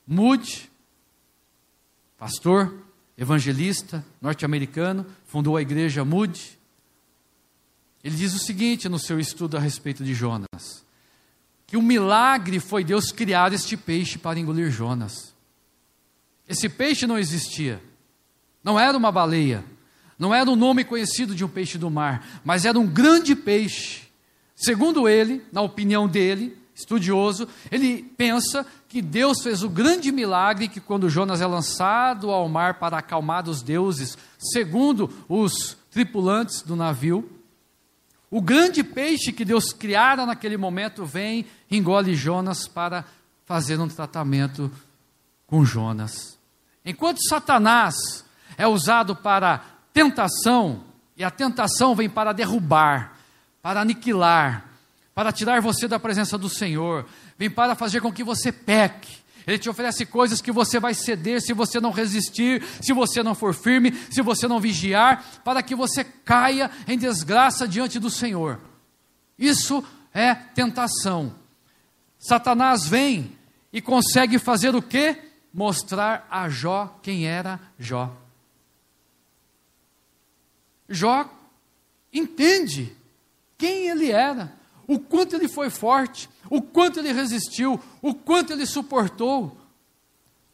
Moody, 0.07 0.71
pastor, 2.19 2.85
evangelista 3.17 4.05
norte-americano, 4.21 5.07
fundou 5.25 5.57
a 5.57 5.63
igreja 5.63 6.05
Moody 6.05 6.61
ele 8.05 8.15
diz 8.15 8.35
o 8.35 8.39
seguinte 8.39 8.91
no 8.91 8.99
seu 8.99 9.19
estudo 9.19 9.57
a 9.57 9.61
respeito 9.61 10.05
de 10.05 10.13
Jonas: 10.13 10.85
que 11.67 11.79
o 11.79 11.83
milagre 11.83 12.61
foi 12.61 12.85
Deus 12.85 13.11
criar 13.11 13.55
este 13.55 13.75
peixe 13.75 14.19
para 14.19 14.39
engolir 14.39 14.71
Jonas. 14.71 15.33
Esse 16.47 16.69
peixe 16.69 17.07
não 17.07 17.19
existia, 17.19 17.81
não 18.63 18.79
era 18.79 18.97
uma 18.97 19.11
baleia, 19.11 19.65
não 20.19 20.35
era 20.35 20.49
o 20.49 20.53
um 20.53 20.57
nome 20.57 20.85
conhecido 20.85 21.35
de 21.35 21.45
um 21.45 21.49
peixe 21.49 21.79
do 21.79 21.91
mar, 21.91 22.41
mas 22.45 22.65
era 22.65 22.79
um 22.79 22.87
grande 22.87 23.35
peixe. 23.35 24.03
Segundo 24.55 25.09
ele, 25.09 25.45
na 25.51 25.63
opinião 25.63 26.07
dele, 26.07 26.57
estudioso, 26.75 27.49
ele 27.71 28.03
pensa 28.17 28.67
que 28.89 29.03
Deus 29.03 29.43
fez 29.43 29.63
o 29.63 29.69
grande 29.69 30.13
milagre 30.13 30.69
que 30.69 30.81
quando 30.81 31.09
Jonas 31.09 31.41
é 31.41 31.47
lançado 31.47 32.31
ao 32.31 32.49
mar 32.49 32.75
para 32.75 32.99
acalmar 32.99 33.49
os 33.49 33.63
deuses, 33.63 34.17
segundo 34.39 35.11
os 35.29 35.77
tripulantes 35.91 36.63
do 36.63 36.77
navio, 36.77 37.29
o 38.31 38.41
grande 38.41 38.83
peixe 38.83 39.33
que 39.33 39.45
Deus 39.45 39.73
criara 39.73 40.25
naquele 40.25 40.57
momento 40.57 41.05
vem, 41.05 41.45
engole 41.71 42.15
Jonas 42.15 42.67
para 42.67 43.05
fazer 43.45 43.79
um 43.79 43.89
tratamento 43.89 44.71
com 45.47 45.65
Jonas. 45.65 46.39
Enquanto 46.85 47.23
Satanás 47.29 48.22
é 48.57 48.67
usado 48.67 49.15
para 49.17 49.65
tentação, 49.93 50.83
e 51.17 51.25
a 51.25 51.31
tentação 51.31 51.95
vem 51.95 52.09
para 52.09 52.33
derrubar, 52.33 53.17
para 53.61 53.81
aniquilar, 53.81 54.65
para 55.15 55.33
tirar 55.33 55.61
você 55.61 55.87
da 55.87 55.99
presença 55.99 56.39
do 56.39 56.49
Senhor, 56.49 57.07
vem 57.39 57.51
para 57.51 57.75
fazer 57.75 58.01
com 58.01 58.13
que 58.13 58.25
você 58.25 58.51
peque. 58.51 59.23
Ele 59.47 59.59
te 59.59 59.69
oferece 59.69 60.07
coisas 60.07 60.41
que 60.41 60.53
você 60.53 60.79
vai 60.79 60.95
ceder 60.95 61.41
se 61.41 61.53
você 61.53 61.81
não 61.81 61.91
resistir, 61.91 62.63
se 62.81 62.93
você 62.93 63.23
não 63.23 63.35
for 63.35 63.53
firme, 63.55 63.93
se 64.11 64.23
você 64.23 64.47
não 64.47 64.61
vigiar, 64.61 65.25
para 65.45 65.63
que 65.63 65.75
você 65.75 66.05
caia 66.05 66.71
em 66.87 66.97
desgraça 66.97 67.67
diante 67.67 67.99
do 67.99 68.09
Senhor. 68.09 68.61
Isso 69.39 69.85
é 70.15 70.35
tentação. 70.35 71.35
Satanás 72.19 72.87
vem 72.87 73.37
e 73.73 73.81
consegue 73.81 74.39
fazer 74.39 74.77
o 74.77 74.83
quê? 74.83 75.19
Mostrar 75.53 76.27
a 76.31 76.49
Jó 76.49 76.99
quem 77.03 77.27
era 77.27 77.59
Jó. 77.79 78.17
Jó 80.93 81.29
entende 82.13 82.95
quem 83.57 83.89
ele 83.89 84.11
era, 84.11 84.53
o 84.87 84.99
quanto 84.99 85.37
ele 85.37 85.49
foi 85.49 85.71
forte, 85.71 86.29
o 86.51 86.61
quanto 86.61 86.99
ele 86.99 87.13
resistiu, 87.13 87.81
o 88.01 88.15
quanto 88.15 88.53
ele 88.53 88.67
suportou. 88.67 89.57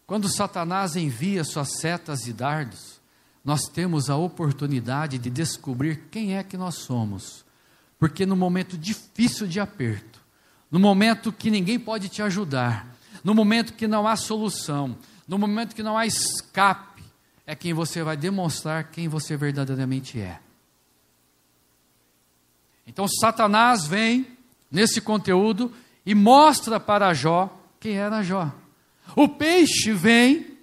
Quando 0.06 0.28
Satanás 0.28 0.96
envia 0.96 1.44
suas 1.44 1.80
setas 1.80 2.26
e 2.26 2.32
dardos, 2.32 3.00
nós 3.44 3.62
temos 3.64 4.08
a 4.08 4.16
oportunidade 4.16 5.18
de 5.18 5.30
descobrir 5.30 6.08
quem 6.10 6.36
é 6.36 6.42
que 6.42 6.56
nós 6.56 6.76
somos. 6.76 7.44
Porque 7.98 8.24
no 8.24 8.36
momento 8.36 8.78
difícil 8.78 9.46
de 9.46 9.58
aperto, 9.58 10.20
no 10.70 10.78
momento 10.78 11.32
que 11.32 11.50
ninguém 11.50 11.78
pode 11.78 12.08
te 12.08 12.22
ajudar, 12.22 12.86
no 13.24 13.34
momento 13.34 13.72
que 13.72 13.88
não 13.88 14.06
há 14.06 14.16
solução, 14.16 14.96
no 15.26 15.38
momento 15.38 15.74
que 15.74 15.82
não 15.82 15.96
há 15.98 16.06
escape, 16.06 16.87
é 17.48 17.54
quem 17.54 17.72
você 17.72 18.02
vai 18.02 18.14
demonstrar 18.14 18.90
quem 18.90 19.08
você 19.08 19.34
verdadeiramente 19.34 20.20
é. 20.20 20.38
Então 22.86 23.08
Satanás 23.08 23.86
vem 23.86 24.36
nesse 24.70 25.00
conteúdo 25.00 25.72
e 26.04 26.14
mostra 26.14 26.78
para 26.78 27.14
Jó 27.14 27.50
quem 27.80 27.96
era 27.96 28.22
Jó. 28.22 28.52
O 29.16 29.30
peixe 29.30 29.94
vem 29.94 30.58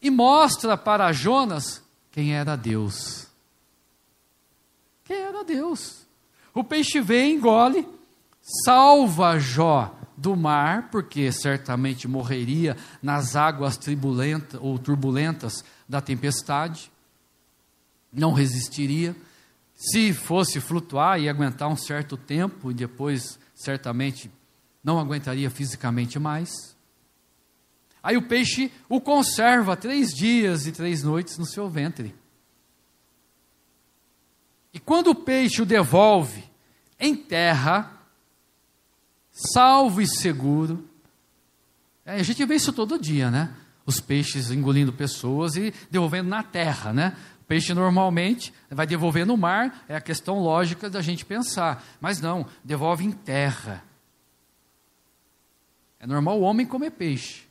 e 0.00 0.08
mostra 0.08 0.78
para 0.78 1.12
Jonas 1.12 1.82
quem 2.10 2.34
era 2.34 2.56
Deus. 2.56 3.26
Quem 5.04 5.18
era 5.18 5.44
Deus? 5.44 6.06
O 6.54 6.64
peixe 6.64 7.02
vem, 7.02 7.34
engole, 7.34 7.86
salva 8.64 9.38
Jó 9.38 9.94
do 10.20 10.36
mar, 10.36 10.90
porque 10.90 11.32
certamente 11.32 12.06
morreria 12.06 12.76
nas 13.02 13.34
águas 13.34 13.78
turbulentas 13.78 14.60
ou 14.62 14.78
turbulentas 14.78 15.64
da 15.88 16.00
tempestade, 16.00 16.92
não 18.12 18.32
resistiria. 18.32 19.16
Se 19.74 20.12
fosse 20.12 20.60
flutuar 20.60 21.18
e 21.18 21.26
aguentar 21.26 21.68
um 21.68 21.76
certo 21.76 22.18
tempo 22.18 22.70
e 22.70 22.74
depois 22.74 23.38
certamente 23.54 24.30
não 24.84 24.98
aguentaria 24.98 25.48
fisicamente 25.48 26.18
mais. 26.18 26.76
Aí 28.02 28.18
o 28.18 28.28
peixe 28.28 28.70
o 28.90 29.00
conserva 29.00 29.74
três 29.74 30.10
dias 30.12 30.66
e 30.66 30.72
três 30.72 31.02
noites 31.02 31.38
no 31.38 31.46
seu 31.46 31.68
ventre. 31.68 32.14
E 34.72 34.78
quando 34.78 35.08
o 35.08 35.14
peixe 35.14 35.62
o 35.62 35.66
devolve 35.66 36.44
em 36.98 37.16
terra, 37.16 37.99
salvo 39.52 40.00
e 40.00 40.06
seguro, 40.06 40.88
é, 42.04 42.14
a 42.14 42.22
gente 42.22 42.44
vê 42.44 42.54
isso 42.54 42.72
todo 42.72 42.98
dia, 42.98 43.30
né? 43.30 43.54
Os 43.86 44.00
peixes 44.00 44.50
engolindo 44.50 44.92
pessoas 44.92 45.56
e 45.56 45.72
devolvendo 45.90 46.28
na 46.28 46.42
terra, 46.42 46.92
né? 46.92 47.16
peixe 47.50 47.74
normalmente 47.74 48.54
vai 48.70 48.86
devolver 48.86 49.26
no 49.26 49.36
mar, 49.36 49.84
é 49.88 49.96
a 49.96 50.00
questão 50.00 50.38
lógica 50.38 50.88
da 50.88 51.02
gente 51.02 51.24
pensar. 51.24 51.84
Mas 52.00 52.20
não, 52.20 52.46
devolve 52.62 53.04
em 53.04 53.10
terra. 53.10 53.82
É 55.98 56.06
normal 56.06 56.38
o 56.38 56.42
homem 56.42 56.64
comer 56.64 56.92
peixe. 56.92 57.42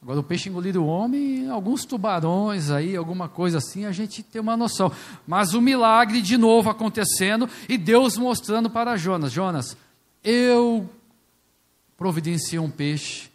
Agora, 0.00 0.20
o 0.20 0.22
peixe 0.22 0.48
engolir 0.48 0.76
o 0.76 0.86
homem, 0.86 1.50
alguns 1.50 1.84
tubarões 1.84 2.70
aí, 2.70 2.94
alguma 2.94 3.28
coisa 3.28 3.58
assim, 3.58 3.84
a 3.84 3.90
gente 3.90 4.22
tem 4.22 4.40
uma 4.40 4.56
noção. 4.56 4.92
Mas 5.26 5.54
o 5.54 5.60
milagre 5.60 6.22
de 6.22 6.36
novo 6.36 6.70
acontecendo 6.70 7.50
e 7.68 7.76
Deus 7.76 8.16
mostrando 8.16 8.70
para 8.70 8.96
Jonas: 8.96 9.32
Jonas, 9.32 9.76
eu 10.22 10.88
providenciei 11.98 12.58
um 12.58 12.70
peixe 12.70 13.28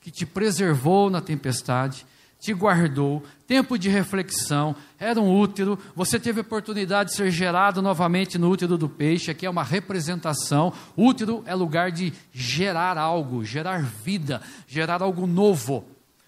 que 0.00 0.10
te 0.10 0.26
preservou 0.26 1.08
na 1.08 1.20
tempestade 1.20 2.04
te 2.38 2.52
guardou, 2.52 3.24
tempo 3.46 3.78
de 3.78 3.88
reflexão, 3.88 4.76
era 4.98 5.20
um 5.20 5.36
útero, 5.36 5.78
você 5.94 6.18
teve 6.20 6.40
oportunidade 6.40 7.10
de 7.10 7.16
ser 7.16 7.30
gerado 7.30 7.80
novamente 7.80 8.38
no 8.38 8.50
útero 8.50 8.76
do 8.76 8.88
peixe, 8.88 9.30
aqui 9.30 9.46
é 9.46 9.50
uma 9.50 9.64
representação. 9.64 10.72
Útero 10.96 11.42
é 11.46 11.54
lugar 11.54 11.90
de 11.90 12.12
gerar 12.32 12.98
algo, 12.98 13.44
gerar 13.44 13.82
vida, 13.82 14.42
gerar 14.66 15.02
algo 15.02 15.26
novo. 15.26 15.86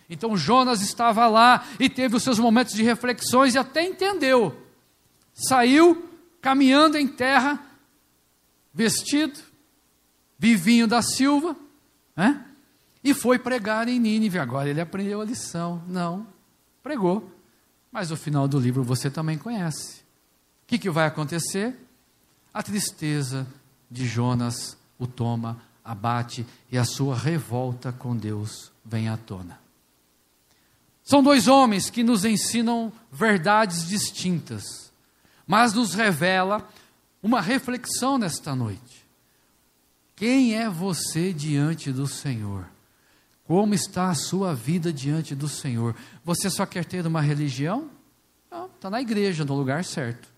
Então 0.08 0.36
Jonas 0.36 0.80
estava 0.80 1.26
lá 1.28 1.64
e 1.78 1.88
teve 1.88 2.16
os 2.16 2.22
seus 2.22 2.38
momentos 2.38 2.74
de 2.74 2.82
reflexões 2.82 3.54
e 3.54 3.58
até 3.58 3.84
entendeu. 3.84 4.56
Saiu 5.34 6.08
caminhando 6.40 6.96
em 6.96 7.06
terra, 7.06 7.60
vestido, 8.72 9.38
vivinho 10.38 10.86
da 10.86 11.02
Silva, 11.02 11.54
né? 12.18 12.44
e 13.04 13.14
foi 13.14 13.38
pregar 13.38 13.86
em 13.86 14.00
Nínive. 14.00 14.40
Agora 14.40 14.68
ele 14.68 14.80
aprendeu 14.80 15.20
a 15.20 15.24
lição. 15.24 15.80
Não, 15.86 16.26
pregou. 16.82 17.32
Mas 17.92 18.10
o 18.10 18.16
final 18.16 18.48
do 18.48 18.58
livro 18.58 18.82
você 18.82 19.08
também 19.08 19.38
conhece. 19.38 20.00
O 20.64 20.66
que, 20.66 20.78
que 20.78 20.90
vai 20.90 21.06
acontecer? 21.06 21.76
A 22.52 22.60
tristeza 22.60 23.46
de 23.88 24.04
Jonas 24.04 24.76
o 24.98 25.06
toma, 25.06 25.62
abate 25.84 26.44
e 26.72 26.76
a 26.76 26.84
sua 26.84 27.16
revolta 27.16 27.92
com 27.92 28.16
Deus 28.16 28.72
vem 28.84 29.08
à 29.08 29.16
tona. 29.16 29.60
São 31.04 31.22
dois 31.22 31.46
homens 31.46 31.88
que 31.88 32.02
nos 32.02 32.24
ensinam 32.24 32.92
verdades 33.12 33.86
distintas, 33.86 34.92
mas 35.46 35.72
nos 35.72 35.94
revela 35.94 36.68
uma 37.22 37.40
reflexão 37.40 38.18
nesta 38.18 38.56
noite. 38.56 39.07
Quem 40.18 40.56
é 40.56 40.68
você 40.68 41.32
diante 41.32 41.92
do 41.92 42.04
Senhor? 42.04 42.68
Como 43.44 43.72
está 43.72 44.10
a 44.10 44.14
sua 44.16 44.52
vida 44.52 44.92
diante 44.92 45.32
do 45.32 45.48
Senhor? 45.48 45.94
Você 46.24 46.50
só 46.50 46.66
quer 46.66 46.84
ter 46.84 47.06
uma 47.06 47.20
religião? 47.20 47.88
Não, 48.50 48.66
está 48.66 48.90
na 48.90 49.00
igreja, 49.00 49.44
no 49.44 49.54
lugar 49.54 49.84
certo. 49.84 50.28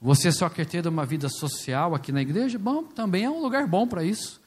Você 0.00 0.30
só 0.30 0.48
quer 0.48 0.66
ter 0.66 0.86
uma 0.86 1.04
vida 1.04 1.28
social 1.28 1.96
aqui 1.96 2.12
na 2.12 2.22
igreja? 2.22 2.60
Bom, 2.60 2.84
também 2.84 3.24
é 3.24 3.30
um 3.30 3.42
lugar 3.42 3.66
bom 3.66 3.88
para 3.88 4.04
isso. 4.04 4.40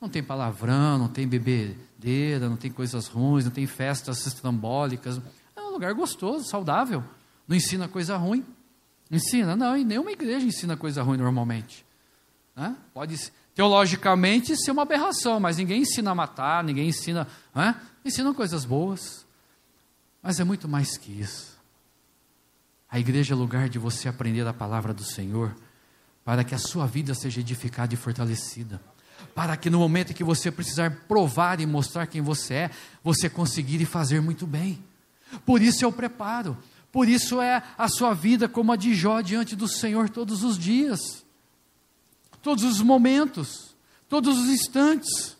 Não 0.00 0.08
tem 0.08 0.20
palavrão, 0.22 0.98
não 0.98 1.08
tem 1.08 1.28
bebedeira, 1.28 2.48
não 2.48 2.56
tem 2.56 2.72
coisas 2.72 3.06
ruins, 3.06 3.44
não 3.44 3.52
tem 3.52 3.68
festas 3.68 4.26
estrambólicas. 4.26 5.20
É 5.54 5.60
um 5.60 5.70
lugar 5.70 5.94
gostoso, 5.94 6.44
saudável. 6.48 7.04
Não 7.46 7.56
ensina 7.56 7.86
coisa 7.86 8.16
ruim. 8.16 8.44
Ensina? 9.08 9.54
Não, 9.54 9.76
e 9.76 9.84
nenhuma 9.84 10.10
igreja 10.10 10.44
ensina 10.44 10.76
coisa 10.76 11.04
ruim 11.04 11.18
normalmente. 11.18 11.86
Né? 12.56 12.76
Pode 12.92 13.16
teologicamente 13.54 14.56
ser 14.56 14.70
uma 14.70 14.82
aberração, 14.82 15.40
mas 15.40 15.56
ninguém 15.56 15.82
ensina 15.82 16.10
a 16.10 16.14
matar, 16.14 16.64
ninguém 16.64 16.88
ensina. 16.88 17.26
Né? 17.54 17.74
Ensinam 18.04 18.32
coisas 18.32 18.64
boas. 18.64 19.26
Mas 20.22 20.38
é 20.38 20.44
muito 20.44 20.68
mais 20.68 20.96
que 20.96 21.12
isso. 21.12 21.58
A 22.90 22.98
igreja 22.98 23.34
é 23.34 23.36
lugar 23.36 23.68
de 23.68 23.78
você 23.78 24.08
aprender 24.08 24.46
a 24.46 24.52
palavra 24.52 24.92
do 24.92 25.04
Senhor, 25.04 25.54
para 26.24 26.44
que 26.44 26.54
a 26.54 26.58
sua 26.58 26.86
vida 26.86 27.14
seja 27.14 27.40
edificada 27.40 27.94
e 27.94 27.96
fortalecida. 27.96 28.80
Para 29.34 29.56
que 29.56 29.70
no 29.70 29.78
momento 29.78 30.10
em 30.10 30.14
que 30.14 30.24
você 30.24 30.50
precisar 30.50 30.90
provar 31.06 31.60
e 31.60 31.66
mostrar 31.66 32.06
quem 32.06 32.20
você 32.20 32.54
é, 32.54 32.70
você 33.02 33.28
conseguir 33.28 33.80
e 33.80 33.86
fazer 33.86 34.20
muito 34.20 34.46
bem. 34.46 34.82
Por 35.46 35.62
isso 35.62 35.84
é 35.84 35.88
o 35.88 35.92
preparo. 35.92 36.56
Por 36.90 37.08
isso 37.08 37.40
é 37.40 37.62
a 37.78 37.88
sua 37.88 38.12
vida 38.12 38.48
como 38.48 38.72
a 38.72 38.76
de 38.76 38.94
Jó 38.94 39.20
diante 39.20 39.54
do 39.54 39.68
Senhor 39.68 40.08
todos 40.08 40.42
os 40.42 40.58
dias 40.58 41.24
todos 42.42 42.64
os 42.64 42.80
momentos, 42.80 43.74
todos 44.08 44.38
os 44.38 44.48
instantes. 44.48 45.36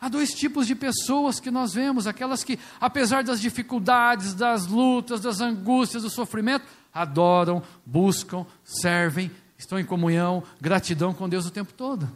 Há 0.00 0.08
dois 0.08 0.32
tipos 0.32 0.66
de 0.66 0.74
pessoas 0.74 1.40
que 1.40 1.50
nós 1.50 1.74
vemos: 1.74 2.06
aquelas 2.06 2.44
que, 2.44 2.58
apesar 2.80 3.24
das 3.24 3.40
dificuldades, 3.40 4.34
das 4.34 4.66
lutas, 4.66 5.20
das 5.20 5.40
angústias, 5.40 6.02
do 6.02 6.10
sofrimento, 6.10 6.66
adoram, 6.94 7.62
buscam, 7.84 8.46
servem, 8.64 9.30
estão 9.56 9.78
em 9.78 9.84
comunhão, 9.84 10.42
gratidão 10.60 11.12
com 11.12 11.28
Deus 11.28 11.46
o 11.46 11.50
tempo 11.50 11.72
todo. 11.72 12.08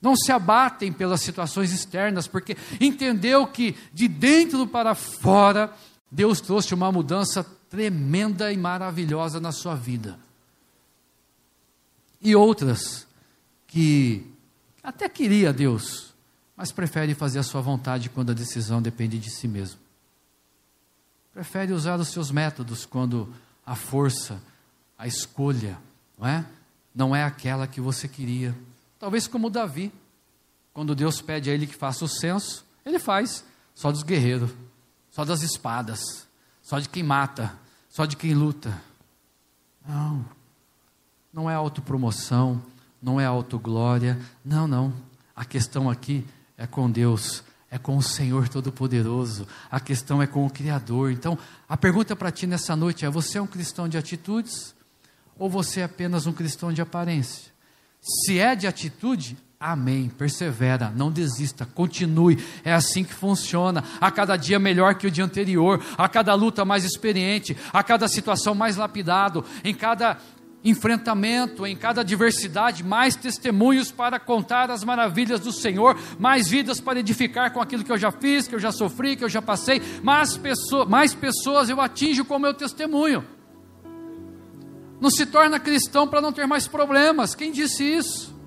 Não 0.00 0.14
se 0.14 0.30
abatem 0.30 0.92
pelas 0.92 1.22
situações 1.22 1.72
externas, 1.72 2.28
porque 2.28 2.56
entendeu 2.80 3.46
que 3.46 3.74
de 3.92 4.06
dentro 4.06 4.66
para 4.66 4.94
fora, 4.94 5.72
Deus 6.10 6.40
trouxe 6.40 6.72
uma 6.72 6.92
mudança 6.92 7.44
tremenda 7.68 8.52
e 8.52 8.56
maravilhosa 8.56 9.40
na 9.40 9.50
sua 9.50 9.74
vida 9.74 10.27
e 12.20 12.34
outras 12.34 13.06
que 13.66 14.26
até 14.82 15.08
queria 15.08 15.52
Deus, 15.52 16.14
mas 16.56 16.72
prefere 16.72 17.14
fazer 17.14 17.38
a 17.38 17.42
sua 17.42 17.60
vontade 17.60 18.10
quando 18.10 18.30
a 18.30 18.34
decisão 18.34 18.80
depende 18.82 19.18
de 19.18 19.30
si 19.30 19.46
mesmo. 19.46 19.78
Prefere 21.32 21.72
usar 21.72 22.00
os 22.00 22.08
seus 22.08 22.30
métodos 22.30 22.84
quando 22.84 23.32
a 23.64 23.76
força, 23.76 24.42
a 24.96 25.06
escolha, 25.06 25.78
não 26.18 26.26
é? 26.26 26.46
Não 26.94 27.14
é 27.14 27.22
aquela 27.22 27.66
que 27.66 27.80
você 27.80 28.08
queria. 28.08 28.56
Talvez 28.98 29.28
como 29.28 29.50
Davi. 29.50 29.92
Quando 30.72 30.94
Deus 30.94 31.20
pede 31.20 31.50
a 31.50 31.54
ele 31.54 31.66
que 31.66 31.74
faça 31.74 32.04
o 32.04 32.08
censo, 32.08 32.64
ele 32.84 32.98
faz. 32.98 33.44
Só 33.74 33.92
dos 33.92 34.02
guerreiros, 34.02 34.50
só 35.10 35.24
das 35.24 35.42
espadas, 35.42 36.26
só 36.62 36.80
de 36.80 36.88
quem 36.88 37.02
mata, 37.02 37.56
só 37.88 38.04
de 38.06 38.16
quem 38.16 38.34
luta. 38.34 38.80
Não, 39.86 40.24
não 41.32 41.48
é 41.48 41.54
autopromoção, 41.54 42.62
não 43.00 43.20
é 43.20 43.26
autoglória, 43.26 44.18
não, 44.44 44.66
não. 44.66 44.92
A 45.34 45.44
questão 45.44 45.88
aqui 45.88 46.26
é 46.56 46.66
com 46.66 46.90
Deus, 46.90 47.44
é 47.70 47.78
com 47.78 47.96
o 47.96 48.02
Senhor 48.02 48.48
Todo-Poderoso, 48.48 49.46
a 49.70 49.78
questão 49.78 50.20
é 50.22 50.26
com 50.26 50.44
o 50.44 50.50
Criador. 50.50 51.12
Então, 51.12 51.38
a 51.68 51.76
pergunta 51.76 52.16
para 52.16 52.32
ti 52.32 52.46
nessa 52.46 52.74
noite 52.74 53.04
é: 53.04 53.10
você 53.10 53.38
é 53.38 53.42
um 53.42 53.46
cristão 53.46 53.88
de 53.88 53.96
atitudes 53.96 54.74
ou 55.38 55.48
você 55.48 55.80
é 55.80 55.84
apenas 55.84 56.26
um 56.26 56.32
cristão 56.32 56.72
de 56.72 56.82
aparência? 56.82 57.52
Se 58.00 58.38
é 58.38 58.56
de 58.56 58.66
atitude, 58.66 59.36
Amém. 59.60 60.08
Persevera, 60.08 60.92
não 60.94 61.10
desista, 61.10 61.66
continue. 61.66 62.38
É 62.64 62.72
assim 62.72 63.02
que 63.02 63.12
funciona. 63.12 63.82
A 64.00 64.08
cada 64.08 64.36
dia 64.36 64.56
melhor 64.56 64.94
que 64.94 65.08
o 65.08 65.10
dia 65.10 65.24
anterior, 65.24 65.84
a 65.96 66.08
cada 66.08 66.32
luta 66.34 66.64
mais 66.64 66.84
experiente, 66.84 67.56
a 67.72 67.82
cada 67.82 68.06
situação 68.06 68.54
mais 68.54 68.76
lapidado, 68.76 69.44
em 69.64 69.74
cada 69.74 70.16
enfrentamento, 70.64 71.66
em 71.66 71.76
cada 71.76 72.00
adversidade, 72.00 72.82
mais 72.82 73.14
testemunhos 73.14 73.90
para 73.90 74.18
contar 74.18 74.70
as 74.70 74.82
maravilhas 74.84 75.40
do 75.40 75.52
Senhor, 75.52 75.96
mais 76.18 76.48
vidas 76.48 76.80
para 76.80 77.00
edificar 77.00 77.52
com 77.52 77.60
aquilo 77.60 77.84
que 77.84 77.92
eu 77.92 77.98
já 77.98 78.10
fiz, 78.10 78.48
que 78.48 78.54
eu 78.54 78.60
já 78.60 78.72
sofri, 78.72 79.16
que 79.16 79.24
eu 79.24 79.28
já 79.28 79.40
passei, 79.40 79.80
mais, 80.02 80.36
pessoas, 80.36 80.88
mais 80.88 81.14
pessoas 81.14 81.68
eu 81.68 81.80
atinjo 81.80 82.24
com 82.24 82.36
o 82.36 82.40
meu 82.40 82.54
testemunho. 82.54 83.24
Não 85.00 85.10
se 85.10 85.26
torna 85.26 85.60
cristão 85.60 86.08
para 86.08 86.20
não 86.20 86.32
ter 86.32 86.46
mais 86.46 86.66
problemas. 86.66 87.34
Quem 87.34 87.52
disse 87.52 87.84
isso? 87.84 88.38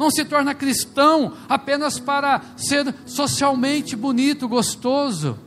não 0.00 0.10
se 0.10 0.24
torna 0.24 0.54
cristão 0.54 1.34
apenas 1.46 2.00
para 2.00 2.40
ser 2.56 2.94
socialmente 3.04 3.94
bonito, 3.94 4.48
gostoso. 4.48 5.38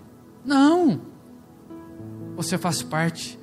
Não. 0.46 1.02
Você 2.36 2.56
faz 2.56 2.84
parte 2.84 3.40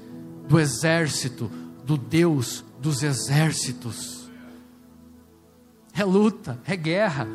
do 0.47 0.61
exército, 0.61 1.51
do 1.85 1.97
Deus 1.97 2.65
dos 2.81 3.03
exércitos. 3.03 4.31
É 5.95 6.05
luta, 6.05 6.61
é 6.67 6.77
guerra. 6.77 7.27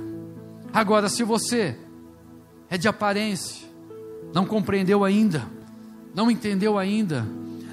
Agora, 0.74 1.10
se 1.10 1.24
você 1.24 1.78
é 2.70 2.78
de 2.78 2.88
aparência, 2.88 3.68
não 4.34 4.46
compreendeu 4.46 5.04
ainda, 5.04 5.46
não 6.14 6.32
entendeu 6.32 6.78
ainda, 6.78 7.26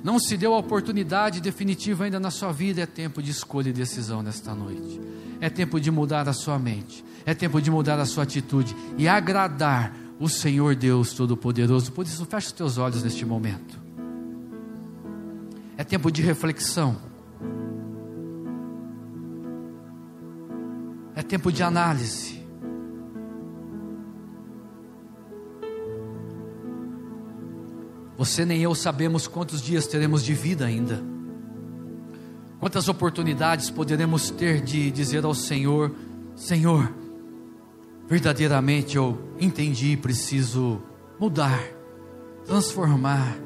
não 0.03 0.18
se 0.18 0.37
deu 0.37 0.55
a 0.55 0.59
oportunidade 0.59 1.41
definitiva 1.41 2.05
ainda 2.05 2.18
na 2.18 2.31
sua 2.31 2.53
vida, 2.53 2.83
é 2.83 2.87
tempo 2.87 3.23
de 3.23 3.31
escolha 3.31 3.70
e 3.70 3.73
decisão 3.73 4.23
nesta 4.23 4.55
noite. 4.55 5.01
É 5.41 5.49
tempo 5.49 5.81
de 5.81 5.91
mudar 5.91 6.29
a 6.29 6.33
sua 6.33 6.59
mente. 6.59 7.05
É 7.25 7.35
tempo 7.35 7.61
de 7.61 7.70
mudar 7.70 7.99
a 7.99 8.05
sua 8.05 8.25
atitude 8.25 8.77
e 8.99 9.09
agradar 9.09 9.93
o 10.18 10.29
Senhor 10.29 10.75
Deus 10.77 11.14
Todo-Poderoso. 11.14 11.91
Por 11.93 12.05
isso, 12.05 12.25
feche 12.27 12.49
os 12.49 12.53
teus 12.53 12.79
olhos 12.79 13.03
neste 13.03 13.25
momento. 13.25 13.82
É 15.83 15.85
tempo 15.85 16.12
de 16.12 16.22
reflexão. 16.22 16.97
É 21.12 21.24
tempo 21.24 21.51
de 21.51 21.61
análise. 21.61 22.41
Você 28.16 28.45
nem 28.45 28.62
eu 28.62 28.76
sabemos 28.76 29.26
quantos 29.26 29.61
dias 29.61 29.89
teremos 29.89 30.22
de 30.22 30.35
vida 30.35 30.66
ainda. 30.66 31.03
Quantas 32.61 32.87
oportunidades 32.87 33.68
poderemos 33.68 34.30
ter 34.30 34.61
de 34.61 34.89
dizer 34.89 35.24
ao 35.24 35.35
Senhor: 35.35 35.93
Senhor, 36.37 36.95
verdadeiramente 38.07 38.97
eu 38.97 39.18
entendi, 39.41 39.97
preciso 39.97 40.80
mudar, 41.18 41.61
transformar. 42.47 43.37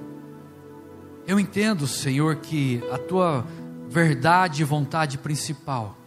Eu 1.27 1.41
entendo, 1.41 1.87
Senhor, 1.87 2.37
que 2.37 2.83
a 2.91 2.99
tua 2.99 3.45
verdade 3.89 4.63
e 4.63 4.65
vontade 4.65 5.19
principal 5.19 5.99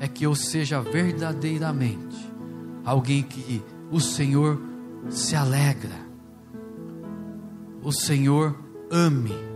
é 0.00 0.08
que 0.08 0.24
eu 0.24 0.34
seja 0.34 0.80
verdadeiramente 0.80 2.30
alguém 2.84 3.22
que 3.22 3.62
o 3.90 4.00
Senhor 4.00 4.60
se 5.08 5.34
alegra, 5.34 6.08
o 7.82 7.92
Senhor 7.92 8.56
ame 8.90 9.50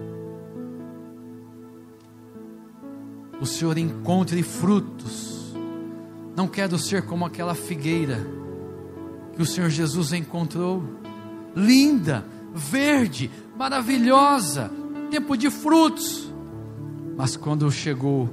o 3.40 3.46
Senhor 3.46 3.76
encontre 3.76 4.42
frutos. 4.42 5.54
Não 6.36 6.48
quero 6.48 6.78
ser 6.78 7.02
como 7.02 7.24
aquela 7.24 7.54
figueira 7.54 8.26
que 9.34 9.42
o 9.42 9.46
Senhor 9.46 9.68
Jesus 9.68 10.12
encontrou, 10.12 10.82
linda, 11.54 12.24
verde, 12.54 13.30
maravilhosa, 13.56 14.70
tempo 15.10 15.36
de 15.36 15.50
frutos. 15.50 16.32
Mas 17.16 17.36
quando 17.36 17.70
chegou 17.70 18.28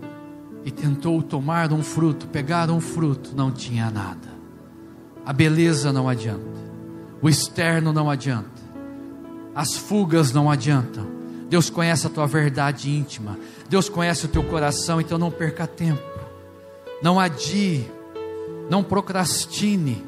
e 0.64 0.72
tentou 0.72 1.22
tomar 1.22 1.72
um 1.72 1.84
fruto, 1.84 2.28
pegar 2.28 2.70
um 2.70 2.80
fruto, 2.80 3.32
não 3.36 3.52
tinha 3.52 3.90
nada. 3.90 4.30
A 5.26 5.32
beleza 5.32 5.94
não 5.94 6.10
adianta, 6.10 6.42
o 7.22 7.30
externo 7.30 7.94
não 7.94 8.10
adianta, 8.10 8.50
as 9.54 9.76
fugas 9.78 10.32
não 10.32 10.50
adiantam. 10.50 11.06
Deus 11.48 11.70
conhece 11.70 12.08
a 12.08 12.10
tua 12.10 12.26
verdade 12.26 12.90
íntima. 12.90 13.38
Deus 13.70 13.90
conhece 13.90 14.26
o 14.26 14.30
teu 14.30 14.42
coração, 14.44 15.00
então 15.00 15.18
não 15.18 15.30
perca 15.30 15.68
tempo, 15.68 16.02
não 17.04 17.20
adie, 17.20 17.86
não 18.70 18.84
procrastine, 18.84 20.04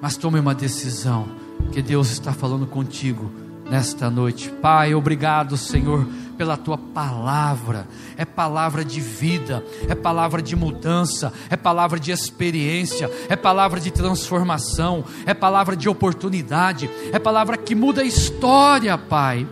mas 0.00 0.16
tome 0.16 0.40
uma 0.40 0.54
decisão, 0.54 1.26
que 1.72 1.80
Deus 1.80 2.10
está 2.10 2.32
falando 2.32 2.66
contigo 2.66 3.30
nesta 3.70 4.10
noite. 4.10 4.50
Pai, 4.50 4.94
obrigado, 4.94 5.56
Senhor, 5.56 6.06
pela 6.36 6.56
tua 6.56 6.78
palavra. 6.78 7.86
É 8.16 8.24
palavra 8.24 8.84
de 8.84 9.00
vida, 9.00 9.64
é 9.88 9.94
palavra 9.94 10.42
de 10.42 10.54
mudança, 10.54 11.32
é 11.50 11.56
palavra 11.56 11.98
de 11.98 12.10
experiência, 12.10 13.10
é 13.28 13.36
palavra 13.36 13.80
de 13.80 13.90
transformação, 13.90 15.04
é 15.24 15.34
palavra 15.34 15.76
de 15.76 15.88
oportunidade, 15.88 16.90
é 17.12 17.18
palavra 17.18 17.56
que 17.56 17.74
muda 17.74 18.02
a 18.02 18.04
história, 18.04 18.96
Pai. 18.96 19.46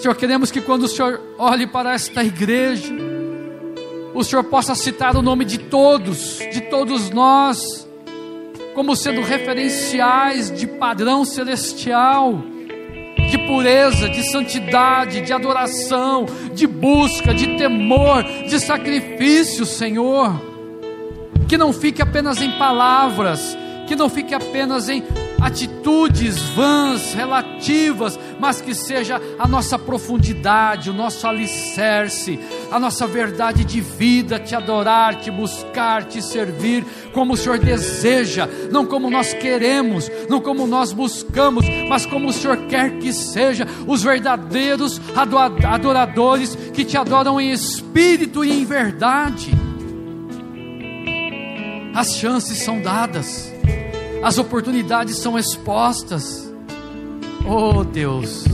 Senhor, 0.00 0.14
queremos 0.14 0.50
que 0.50 0.60
quando 0.60 0.84
o 0.84 0.88
Senhor 0.88 1.20
olhe 1.38 1.66
para 1.66 1.92
esta 1.92 2.22
igreja, 2.22 2.94
o 4.14 4.22
Senhor 4.22 4.44
possa 4.44 4.74
citar 4.74 5.16
o 5.16 5.22
nome 5.22 5.44
de 5.44 5.58
todos, 5.58 6.38
de 6.52 6.60
todos 6.62 7.10
nós, 7.10 7.87
como 8.74 8.94
sendo 8.96 9.22
referenciais 9.22 10.50
de 10.50 10.66
padrão 10.66 11.24
celestial, 11.24 12.42
de 13.30 13.38
pureza, 13.46 14.08
de 14.08 14.22
santidade, 14.22 15.20
de 15.20 15.32
adoração, 15.32 16.26
de 16.54 16.66
busca, 16.66 17.34
de 17.34 17.56
temor, 17.56 18.24
de 18.48 18.58
sacrifício, 18.58 19.66
Senhor. 19.66 20.40
Que 21.48 21.58
não 21.58 21.72
fique 21.72 22.00
apenas 22.00 22.40
em 22.40 22.50
palavras, 22.52 23.56
que 23.86 23.96
não 23.96 24.08
fique 24.08 24.34
apenas 24.34 24.88
em 24.88 25.02
atitudes 25.40 26.38
vãs, 26.50 27.14
relativas, 27.14 28.18
mas 28.40 28.60
que 28.60 28.74
seja 28.74 29.20
a 29.38 29.46
nossa 29.46 29.78
profundidade, 29.78 30.90
o 30.90 30.94
nosso 30.94 31.26
alicerce, 31.26 32.38
a 32.70 32.78
nossa 32.78 33.06
verdade 33.06 33.64
de 33.64 33.80
vida, 33.80 34.38
te 34.38 34.54
adorar, 34.54 35.16
te 35.16 35.30
buscar, 35.30 36.04
te 36.04 36.20
servir, 36.20 36.84
como 37.12 37.34
o 37.34 37.36
Senhor 37.36 37.58
deseja, 37.58 38.48
não 38.70 38.84
como 38.84 39.10
nós 39.10 39.32
queremos, 39.32 40.10
não 40.28 40.40
como 40.40 40.66
nós 40.66 40.92
buscamos, 40.92 41.64
mas 41.88 42.04
como 42.04 42.28
o 42.28 42.32
Senhor 42.32 42.56
quer 42.68 42.98
que 42.98 43.12
seja, 43.12 43.66
os 43.86 44.02
verdadeiros 44.02 45.00
adoradores 45.14 46.56
que 46.74 46.84
te 46.84 46.96
adoram 46.96 47.40
em 47.40 47.50
espírito 47.50 48.44
e 48.44 48.52
em 48.52 48.64
verdade. 48.64 49.52
As 51.94 52.14
chances 52.14 52.58
são 52.58 52.80
dadas 52.80 53.47
as 54.22 54.38
oportunidades 54.38 55.16
são 55.16 55.38
expostas. 55.38 56.52
Oh 57.46 57.82
Deus, 57.84 58.44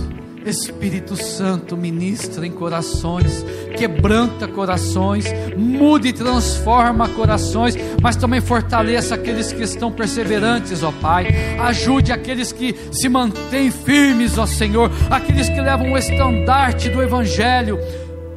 Espírito 0.44 1.16
Santo 1.16 1.76
ministra 1.76 2.46
em 2.46 2.52
corações, 2.52 3.44
quebranta 3.76 4.46
corações, 4.46 5.24
muda 5.56 6.06
e 6.06 6.12
transforma 6.12 7.08
corações, 7.08 7.76
mas 8.00 8.14
também 8.14 8.40
fortaleça 8.40 9.14
aqueles 9.14 9.52
que 9.52 9.62
estão 9.62 9.90
perseverantes, 9.90 10.82
ó 10.82 10.92
Pai. 10.92 11.28
Ajude 11.58 12.12
aqueles 12.12 12.52
que 12.52 12.76
se 12.92 13.08
mantêm 13.08 13.70
firmes, 13.70 14.36
ó 14.38 14.46
Senhor, 14.46 14.90
aqueles 15.10 15.48
que 15.48 15.60
levam 15.60 15.92
o 15.92 15.98
estandarte 15.98 16.90
do 16.90 17.02
Evangelho 17.02 17.78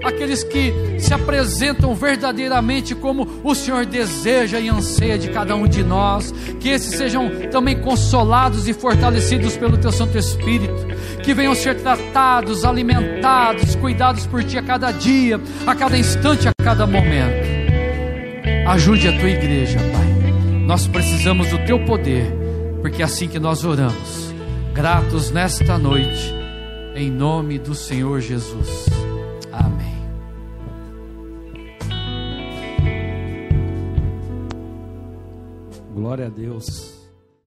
aqueles 0.04 0.44
que 0.44 0.74
se 1.00 1.14
apresentam 1.14 1.96
verdadeiramente 1.96 2.94
como 2.96 3.28
o 3.44 3.56
Senhor 3.56 3.86
deseja 3.86 4.60
e 4.60 4.70
anseia 4.70 5.18
de 5.18 5.30
cada 5.30 5.56
um 5.56 5.68
de 5.68 5.84
nós, 5.84 6.34
que 6.60 6.70
esses 6.70 6.96
sejam 6.96 7.30
também 7.52 7.80
consolados 7.82 8.68
e 8.68 8.74
fortalecidos 8.74 9.58
pelo 9.58 9.78
Teu 9.78 9.92
Santo 9.92 10.18
Espírito, 10.18 10.88
que 11.24 11.34
venham 11.34 11.56
ser 11.56 11.82
tratados, 11.82 12.64
alimentados, 12.64 13.76
cuidados 13.76 14.26
por 14.28 14.44
Ti 14.44 14.58
a 14.58 14.64
cada 14.64 14.92
dia, 14.92 15.40
a 15.66 15.76
cada 15.76 15.98
instante, 15.98 16.48
a 16.48 16.54
cada 16.64 16.86
momento. 16.86 17.58
Ajude 18.68 19.08
a 19.08 19.18
tua 19.18 19.30
igreja, 19.30 19.80
Pai. 19.94 20.08
Nós 20.66 20.86
precisamos 20.86 21.48
do 21.50 21.58
teu 21.60 21.80
poder, 21.86 22.30
porque 22.82 23.02
é 23.02 23.06
assim 23.06 23.30
que 23.30 23.40
nós 23.40 23.64
oramos. 23.64 24.34
Gratos 24.74 25.32
nesta 25.32 25.78
noite, 25.78 26.34
em 26.94 27.10
nome 27.10 27.58
do 27.58 27.74
Senhor 27.74 28.20
Jesus. 28.20 28.86
Amém. 29.52 29.87
Glória 36.08 36.28
a 36.28 36.30
Deus. 36.30 36.97